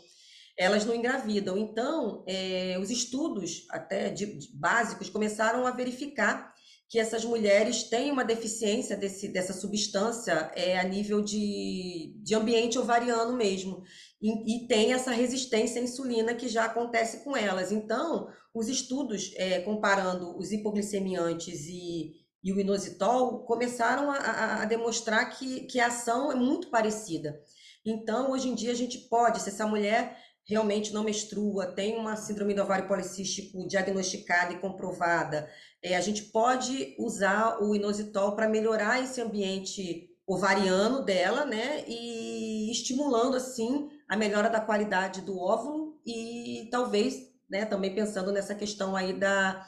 elas 0.58 0.86
não 0.86 0.96
engravidam. 0.96 1.58
Então, 1.58 2.24
é, 2.28 2.78
os 2.82 2.90
estudos 2.90 3.66
até 3.70 4.10
de, 4.10 4.38
de 4.38 4.56
básicos 4.56 5.10
começaram 5.10 5.68
a 5.68 5.72
verificar 5.72 6.57
que 6.90 7.00
essas 7.00 7.26
mulheres 7.26 7.84
têm 7.84 8.12
uma 8.12 8.24
deficiência 8.24 8.96
desse, 8.96 9.28
dessa 9.28 9.52
substância 9.52 10.52
é, 10.56 10.80
a 10.80 10.84
nível 10.84 11.22
de, 11.22 12.14
de 12.24 12.34
ambiente 12.34 12.80
ovariano 12.80 13.36
mesmo. 13.36 13.84
E, 14.22 14.64
e, 14.64 14.68
tem 14.68 14.94
essa 14.94 15.12
resistência 15.12 15.82
à 15.82 15.84
insulina 15.84 16.34
que 16.34 16.48
já 16.48 16.66
acontece 16.66 17.24
com 17.24 17.36
elas. 17.36 17.72
Então, 17.72 18.28
os 18.54 18.70
estudos 18.70 19.34
é, 19.36 19.60
comparando 19.62 20.38
os 20.38 20.52
hipoglicemiantes 20.52 21.68
e, 21.68 22.14
e 22.42 22.54
o 22.54 22.60
inositol 22.60 23.44
começaram 23.44 24.10
a, 24.10 24.62
a, 24.62 24.66
demonstrar 24.66 25.30
que, 25.38 25.62
que 25.62 25.80
a 25.82 25.88
ação 25.88 26.32
é 26.32 26.36
muito 26.36 26.70
parecida. 26.70 27.38
Então, 27.86 28.32
hoje 28.32 28.48
em 28.48 28.56
dia, 28.56 28.72
a 28.72 28.76
gente 28.76 28.98
pode, 29.10 29.42
se 29.42 29.50
essa 29.50 29.68
mulher 29.68 30.18
realmente 30.48 30.94
não 30.94 31.04
menstrua, 31.04 31.68
tem 31.68 31.98
uma 31.98 32.16
síndrome 32.16 32.54
do 32.54 32.62
ovário 32.62 32.88
policístico 32.88 33.68
diagnosticada 33.68 34.54
e 34.54 34.60
comprovada, 34.60 35.50
é, 35.84 35.96
a 35.96 36.02
gente 36.02 36.24
pode 36.24 36.96
usar 36.98 37.62
o 37.62 37.76
inositol 37.76 38.36
para 38.36 38.48
melhorar 38.48 39.04
esse 39.04 39.22
ambiente 39.22 40.10
ovariano 40.26 41.04
dela, 41.04 41.46
né? 41.46 41.84
E 41.88 42.72
estimulando 42.72 43.36
assim 43.36 43.90
a 44.08 44.16
melhora 44.16 44.50
da 44.50 44.60
qualidade 44.62 45.22
do 45.22 45.38
óvulo 45.38 46.00
e 46.06 46.68
talvez, 46.72 47.16
né, 47.50 47.66
também 47.66 47.94
pensando 47.94 48.32
nessa 48.32 48.56
questão 48.56 48.96
aí 48.96 49.14
da 49.14 49.68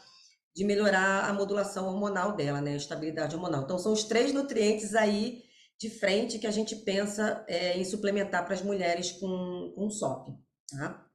de 0.56 0.66
melhorar 0.66 1.30
a 1.30 1.34
modulação 1.34 1.88
hormonal 1.88 2.36
dela, 2.36 2.60
né, 2.60 2.74
a 2.74 2.78
estabilidade 2.78 3.36
hormonal. 3.36 3.64
Então 3.64 3.78
são 3.78 3.94
os 3.94 4.04
três 4.04 4.34
nutrientes 4.34 4.96
aí 4.96 5.44
de 5.80 5.90
frente 5.90 6.40
que 6.40 6.48
a 6.48 6.52
gente 6.52 6.76
pensa 6.76 7.46
é, 7.48 7.78
em 7.78 7.86
suplementar 7.86 8.44
para 8.44 8.54
as 8.54 8.62
mulheres 8.62 9.12
com, 9.14 9.72
com 9.76 9.90
SOP, 9.90 10.30
tá? 10.70 11.06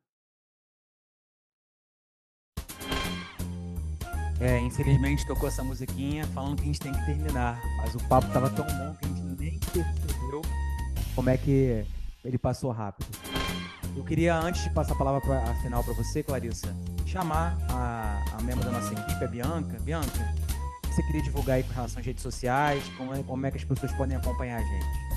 É, 4.41 4.59
infelizmente 4.59 5.27
tocou 5.27 5.49
essa 5.49 5.63
musiquinha 5.63 6.27
falando 6.29 6.57
que 6.57 6.63
a 6.63 6.67
gente 6.67 6.81
tem 6.81 6.93
que 6.93 7.07
terminar, 7.07 7.61
mas 7.79 7.95
o 7.95 8.09
papo 8.09 8.31
tava 8.33 8.51
tão 8.51 8.67
bom 8.67 8.95
que 8.97 9.05
a 9.05 9.09
gente 9.09 9.23
nem 9.41 9.59
percebeu 9.59 10.43
como 11.15 11.31
é 11.31 11.39
que 11.39 11.87
ele 12.25 12.37
passou 12.39 12.71
rápido. 12.73 13.07
Eu 13.97 14.05
queria, 14.05 14.37
antes 14.37 14.65
de 14.65 14.71
passar 14.71 14.95
a 14.95 14.97
palavra 14.97 15.21
pra, 15.21 15.39
a 15.51 15.55
final 15.63 15.85
para 15.85 15.95
você, 15.95 16.23
Clarissa, 16.23 16.75
chamar 17.07 17.57
a, 17.71 18.25
a 18.37 18.43
membro 18.43 18.65
da 18.65 18.73
nossa 18.73 18.93
equipe, 18.93 19.25
a 19.25 19.29
Bianca. 19.29 19.79
Bianca, 19.81 20.35
você 20.83 21.03
queria 21.05 21.23
divulgar 21.23 21.57
aí 21.57 21.63
com 21.63 21.73
relação 21.73 22.01
às 22.01 22.07
redes 22.07 22.23
sociais, 22.23 22.83
como 22.97 23.15
é, 23.15 23.23
como 23.23 23.47
é 23.47 23.51
que 23.53 23.57
as 23.59 23.65
pessoas 23.65 23.93
podem 23.93 24.17
acompanhar 24.17 24.61
a 24.61 24.65
gente? 24.65 25.14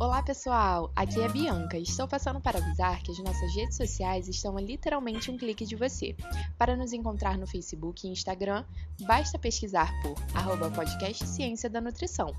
Olá 0.00 0.22
pessoal, 0.22 0.92
aqui 0.94 1.20
é 1.20 1.26
a 1.26 1.28
Bianca 1.28 1.76
estou 1.76 2.06
passando 2.06 2.40
para 2.40 2.60
avisar 2.60 3.02
que 3.02 3.10
as 3.10 3.18
nossas 3.18 3.52
redes 3.52 3.76
sociais 3.76 4.28
estão 4.28 4.56
a 4.56 4.60
literalmente 4.60 5.28
um 5.28 5.36
clique 5.36 5.66
de 5.66 5.74
você. 5.74 6.14
Para 6.56 6.76
nos 6.76 6.92
encontrar 6.92 7.36
no 7.36 7.48
Facebook 7.48 8.06
e 8.06 8.10
Instagram, 8.10 8.64
basta 9.00 9.36
pesquisar 9.40 9.92
por 10.00 10.14
arroba 10.32 10.70
podcast 10.70 11.26
Ciência 11.26 11.68
da 11.68 11.80
Nutrição. 11.80 12.32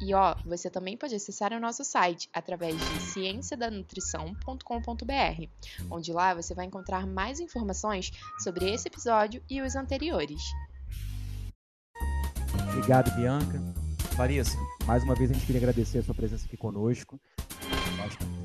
E 0.00 0.12
ó, 0.12 0.34
você 0.44 0.68
também 0.68 0.96
pode 0.96 1.14
acessar 1.14 1.52
o 1.52 1.60
nosso 1.60 1.84
site 1.84 2.28
através 2.32 2.76
de 2.76 3.02
cienciadanutrição.com.br, 3.02 5.48
onde 5.88 6.12
lá 6.12 6.34
você 6.34 6.52
vai 6.52 6.66
encontrar 6.66 7.06
mais 7.06 7.38
informações 7.38 8.10
sobre 8.42 8.74
esse 8.74 8.88
episódio 8.88 9.40
e 9.48 9.62
os 9.62 9.76
anteriores. 9.76 10.42
Obrigado, 12.72 13.14
Bianca. 13.14 13.62
Larissa, 14.18 14.58
mais 14.86 15.02
uma 15.02 15.14
vez 15.14 15.30
a 15.30 15.34
gente 15.34 15.46
queria 15.46 15.60
agradecer 15.60 15.98
a 15.98 16.02
sua 16.02 16.14
presença 16.14 16.44
aqui 16.46 16.56
conosco. 16.56 17.18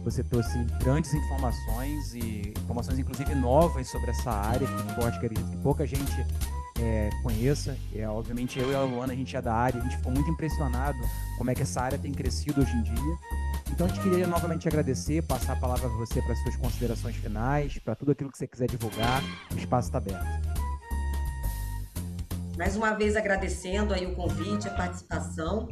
Você 0.04 0.24
trouxe 0.24 0.58
grandes 0.82 1.14
informações 1.14 2.14
e 2.14 2.54
informações 2.64 2.98
inclusive 2.98 3.36
novas 3.36 3.90
sobre 3.90 4.12
essa 4.12 4.32
área 4.32 4.66
que 4.66 5.00
eu 5.00 5.08
acho 5.08 5.20
que 5.20 5.58
pouca 5.58 5.86
gente 5.86 6.26
é, 6.80 7.10
conheça. 7.22 7.78
É, 7.94 8.08
obviamente 8.08 8.58
eu 8.58 8.72
e 8.72 8.76
a 8.76 8.82
Luana, 8.82 9.12
a 9.12 9.16
gente 9.16 9.36
é 9.36 9.42
da 9.42 9.54
área, 9.54 9.82
a 9.82 9.84
gente 9.84 9.98
ficou 9.98 10.14
muito 10.14 10.30
impressionado 10.30 10.98
como 11.38 11.52
é 11.52 11.56
que 11.56 11.62
essa 11.62 11.82
área 11.82 11.98
tem 11.98 12.14
crescido 12.14 12.62
hoje 12.62 12.76
em 12.76 12.84
dia. 12.84 13.18
Então 13.72 13.86
a 13.86 13.90
gente 13.90 14.02
queria 14.02 14.26
novamente 14.26 14.68
agradecer, 14.68 15.22
passar 15.24 15.54
a 15.54 15.56
palavra 15.58 15.90
para 15.90 15.98
você 15.98 16.22
para 16.22 16.34
as 16.34 16.40
suas 16.42 16.56
considerações 16.56 17.16
finais, 17.18 17.78
para 17.80 17.96
tudo 17.96 18.12
aquilo 18.12 18.32
que 18.32 18.38
você 18.38 18.48
quiser 18.48 18.68
divulgar, 18.68 19.22
o 19.54 19.58
espaço 19.58 19.90
está 19.90 19.98
aberto. 19.98 20.60
Mais 22.58 22.76
uma 22.76 22.94
vez 22.94 23.16
agradecendo 23.16 23.94
aí 23.94 24.06
o 24.06 24.14
convite, 24.16 24.68
a 24.68 24.74
participação. 24.74 25.70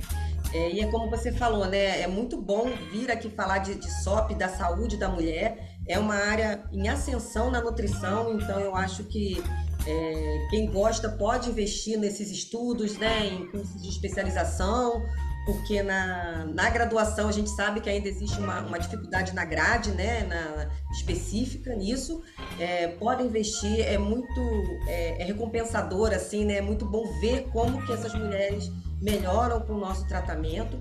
É, 0.54 0.72
e 0.72 0.80
é 0.80 0.88
como 0.88 1.10
você 1.10 1.32
falou, 1.32 1.66
né? 1.66 2.02
É 2.02 2.08
muito 2.08 2.42
bom 2.42 2.70
vir 2.92 3.12
aqui 3.12 3.30
falar 3.30 3.60
de, 3.60 3.76
de 3.76 3.92
SOP, 4.04 4.34
da 4.36 4.50
saúde 4.50 4.98
da 4.98 5.10
mulher. 5.10 5.78
É 5.88 6.00
uma 6.00 6.16
área 6.16 6.64
em 6.72 6.88
ascensão 6.88 7.52
na 7.52 7.62
nutrição, 7.62 8.34
então 8.34 8.60
eu 8.60 8.76
acho 8.76 9.04
que 9.06 9.42
é, 9.86 10.48
quem 10.50 10.70
gosta 10.70 11.10
pode 11.10 11.50
investir 11.50 11.98
nesses 11.98 12.30
estudos, 12.32 12.98
né? 12.98 13.28
Em 13.28 13.48
cursos 13.48 13.82
de 13.82 13.90
especialização 13.90 15.04
porque 15.48 15.82
na, 15.82 16.44
na 16.54 16.70
graduação 16.70 17.30
a 17.30 17.32
gente 17.32 17.50
sabe 17.50 17.80
que 17.80 17.90
ainda 17.90 18.10
existe 18.10 18.38
uma, 18.38 18.60
uma 18.60 18.78
dificuldade 18.78 19.34
na 19.34 19.46
grade, 19.46 19.92
né, 19.92 20.24
na, 20.26 20.70
específica 20.92 21.74
nisso. 21.74 22.22
É, 22.60 22.90
pode 22.90 23.24
investir, 23.24 23.80
é 23.80 23.98
muito 23.98 24.42
é, 24.90 25.22
é, 25.22 25.24
recompensador, 25.24 26.12
assim, 26.12 26.44
né, 26.44 26.56
é 26.56 26.62
muito 26.62 26.86
bom 26.86 27.08
ver 27.22 27.48
como 27.54 27.82
que 27.86 27.94
essas 27.94 28.14
mulheres 28.14 28.70
melhoram 29.02 29.62
com 29.62 29.74
o 29.74 29.80
nosso 29.80 30.08
tratamento. 30.08 30.80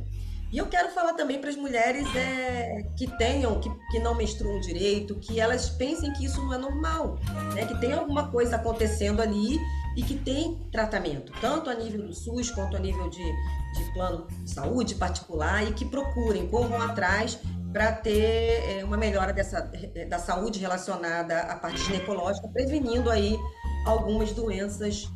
E 0.52 0.58
eu 0.58 0.66
quero 0.66 0.90
falar 0.90 1.14
também 1.14 1.40
para 1.40 1.50
as 1.50 1.56
mulheres 1.56 2.06
é, 2.14 2.84
que 2.96 3.06
tenham, 3.18 3.58
que, 3.58 3.68
que 3.90 3.98
não 3.98 4.14
menstruam 4.14 4.60
direito, 4.60 5.16
que 5.16 5.40
elas 5.40 5.68
pensem 5.68 6.12
que 6.12 6.24
isso 6.24 6.40
não 6.40 6.54
é 6.54 6.58
normal, 6.58 7.18
né? 7.52 7.66
que 7.66 7.78
tem 7.80 7.92
alguma 7.92 8.30
coisa 8.30 8.56
acontecendo 8.56 9.20
ali 9.20 9.58
e 9.96 10.02
que 10.02 10.14
tem 10.14 10.56
tratamento, 10.70 11.32
tanto 11.40 11.68
a 11.68 11.74
nível 11.74 12.06
do 12.06 12.14
SUS 12.14 12.50
quanto 12.50 12.76
a 12.76 12.80
nível 12.80 13.08
de, 13.08 13.24
de 13.24 13.92
plano 13.92 14.26
de 14.44 14.50
saúde 14.50 14.94
particular, 14.94 15.64
e 15.64 15.72
que 15.72 15.84
procurem, 15.84 16.46
corram 16.48 16.80
atrás 16.80 17.40
para 17.72 17.92
ter 17.92 18.78
é, 18.78 18.84
uma 18.84 18.96
melhora 18.96 19.32
dessa, 19.32 19.70
da 20.08 20.18
saúde 20.18 20.60
relacionada 20.60 21.40
à 21.40 21.56
parte 21.56 21.82
ginecológica, 21.82 22.48
prevenindo 22.48 23.10
aí 23.10 23.36
algumas 23.84 24.32
doenças 24.32 25.10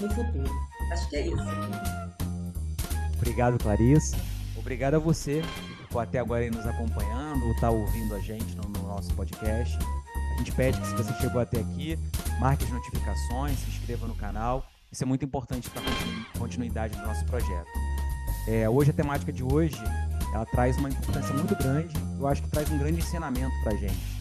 no 0.00 0.10
futuro. 0.10 0.50
Acho 0.92 1.08
que 1.08 1.16
é 1.16 1.26
isso. 1.28 2.11
Obrigado, 3.22 3.56
Clarissa. 3.56 4.16
Obrigado 4.56 4.94
a 4.94 4.98
você 4.98 5.42
que 5.42 5.82
ficou 5.84 6.00
até 6.00 6.18
agora 6.18 6.42
aí 6.42 6.50
nos 6.50 6.66
acompanhando, 6.66 7.44
ou 7.44 7.52
está 7.52 7.70
ouvindo 7.70 8.16
a 8.16 8.18
gente 8.18 8.56
no, 8.56 8.64
no 8.64 8.88
nosso 8.88 9.14
podcast. 9.14 9.78
A 10.34 10.38
gente 10.38 10.50
pede 10.50 10.80
que 10.80 10.88
se 10.88 10.94
você 10.94 11.12
chegou 11.20 11.40
até 11.40 11.60
aqui, 11.60 11.96
marque 12.40 12.64
as 12.64 12.70
notificações, 12.70 13.60
se 13.60 13.70
inscreva 13.70 14.08
no 14.08 14.14
canal. 14.16 14.66
Isso 14.90 15.04
é 15.04 15.06
muito 15.06 15.24
importante 15.24 15.70
para 15.70 15.82
a 15.82 16.38
continuidade 16.38 16.96
do 16.98 17.06
nosso 17.06 17.24
projeto. 17.26 17.68
É, 18.48 18.68
hoje, 18.68 18.90
a 18.90 18.94
temática 18.94 19.32
de 19.32 19.44
hoje, 19.44 19.80
ela 20.34 20.44
traz 20.46 20.76
uma 20.76 20.88
importância 20.90 21.32
muito 21.32 21.54
grande. 21.54 21.94
Eu 22.18 22.26
acho 22.26 22.42
que 22.42 22.48
traz 22.48 22.68
um 22.72 22.78
grande 22.78 22.98
ensinamento 22.98 23.54
para 23.62 23.72
a 23.72 23.76
gente. 23.76 24.20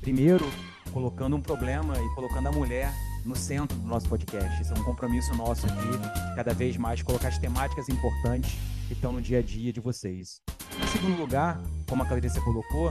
Primeiro, 0.00 0.50
colocando 0.92 1.36
um 1.36 1.40
problema 1.40 1.94
e 1.96 2.14
colocando 2.16 2.48
a 2.48 2.52
mulher 2.52 2.92
no 3.24 3.36
centro 3.36 3.76
do 3.76 3.86
nosso 3.86 4.08
podcast. 4.08 4.60
Isso 4.60 4.72
é 4.72 4.78
um 4.78 4.84
compromisso 4.84 5.34
nosso 5.34 5.66
aqui, 5.66 6.34
cada 6.36 6.52
vez 6.52 6.76
mais 6.76 7.02
colocar 7.02 7.28
as 7.28 7.38
temáticas 7.38 7.88
importantes 7.88 8.56
que 8.86 8.94
estão 8.94 9.12
no 9.12 9.20
dia 9.20 9.38
a 9.38 9.42
dia 9.42 9.72
de 9.72 9.80
vocês. 9.80 10.40
Em 10.80 10.86
segundo 10.86 11.18
lugar, 11.18 11.60
como 11.88 12.02
a 12.02 12.06
Clarissa 12.06 12.40
colocou, 12.40 12.90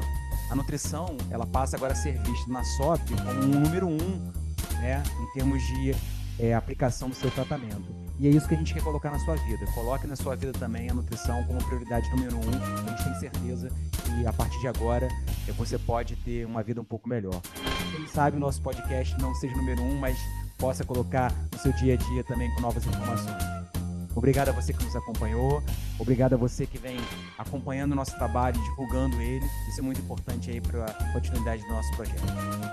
a 0.49 0.55
nutrição 0.55 1.17
ela 1.29 1.45
passa 1.45 1.75
agora 1.75 1.93
a 1.93 1.95
ser 1.95 2.17
vista 2.21 2.51
na 2.51 2.63
SOP 2.63 3.01
como 3.25 3.43
um 3.43 3.59
número 3.59 3.87
um 3.87 4.31
né, 4.81 5.03
em 5.19 5.33
termos 5.33 5.61
de 5.63 5.95
é, 6.39 6.53
aplicação 6.53 7.09
do 7.09 7.15
seu 7.15 7.29
tratamento. 7.31 8.01
E 8.19 8.27
é 8.27 8.29
isso 8.29 8.47
que 8.47 8.53
a 8.53 8.57
gente 8.57 8.73
quer 8.73 8.83
colocar 8.83 9.09
na 9.09 9.19
sua 9.19 9.35
vida. 9.35 9.65
Coloque 9.73 10.05
na 10.05 10.15
sua 10.15 10.35
vida 10.35 10.53
também 10.53 10.89
a 10.89 10.93
nutrição 10.93 11.43
como 11.45 11.63
prioridade 11.63 12.09
número 12.11 12.37
um. 12.37 12.85
A 12.85 12.89
gente 12.89 13.03
tem 13.03 13.15
certeza 13.19 13.69
que 14.03 14.27
a 14.27 14.33
partir 14.33 14.59
de 14.59 14.67
agora 14.67 15.07
você 15.57 15.77
pode 15.79 16.15
ter 16.17 16.45
uma 16.45 16.61
vida 16.61 16.79
um 16.79 16.85
pouco 16.85 17.09
melhor. 17.09 17.41
Quem 17.91 18.07
sabe 18.07 18.37
o 18.37 18.39
nosso 18.39 18.61
podcast 18.61 19.19
não 19.19 19.33
seja 19.35 19.53
o 19.53 19.57
número 19.57 19.81
um, 19.81 19.99
mas 19.99 20.17
possa 20.57 20.83
colocar 20.83 21.33
no 21.51 21.59
seu 21.59 21.73
dia 21.73 21.95
a 21.95 21.97
dia 21.97 22.23
também 22.23 22.53
com 22.55 22.61
novas 22.61 22.85
informações. 22.85 23.43
Obrigado 24.15 24.49
a 24.49 24.51
você 24.51 24.73
que 24.73 24.83
nos 24.83 24.95
acompanhou, 24.95 25.63
obrigado 25.97 26.33
a 26.33 26.37
você 26.37 26.65
que 26.65 26.77
vem 26.77 26.97
acompanhando 27.37 27.93
o 27.93 27.95
nosso 27.95 28.15
trabalho 28.17 28.61
divulgando 28.61 29.21
ele. 29.21 29.45
Isso 29.69 29.79
é 29.79 29.83
muito 29.83 30.01
importante 30.01 30.51
aí 30.51 30.59
para 30.59 30.85
a 30.85 31.13
continuidade 31.13 31.63
do 31.63 31.69
nosso 31.69 31.91
projeto. 31.95 32.21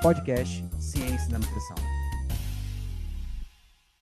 Podcast 0.02 0.64
Ciência 0.78 1.28
da 1.28 1.38
Nutrição. 1.38 1.97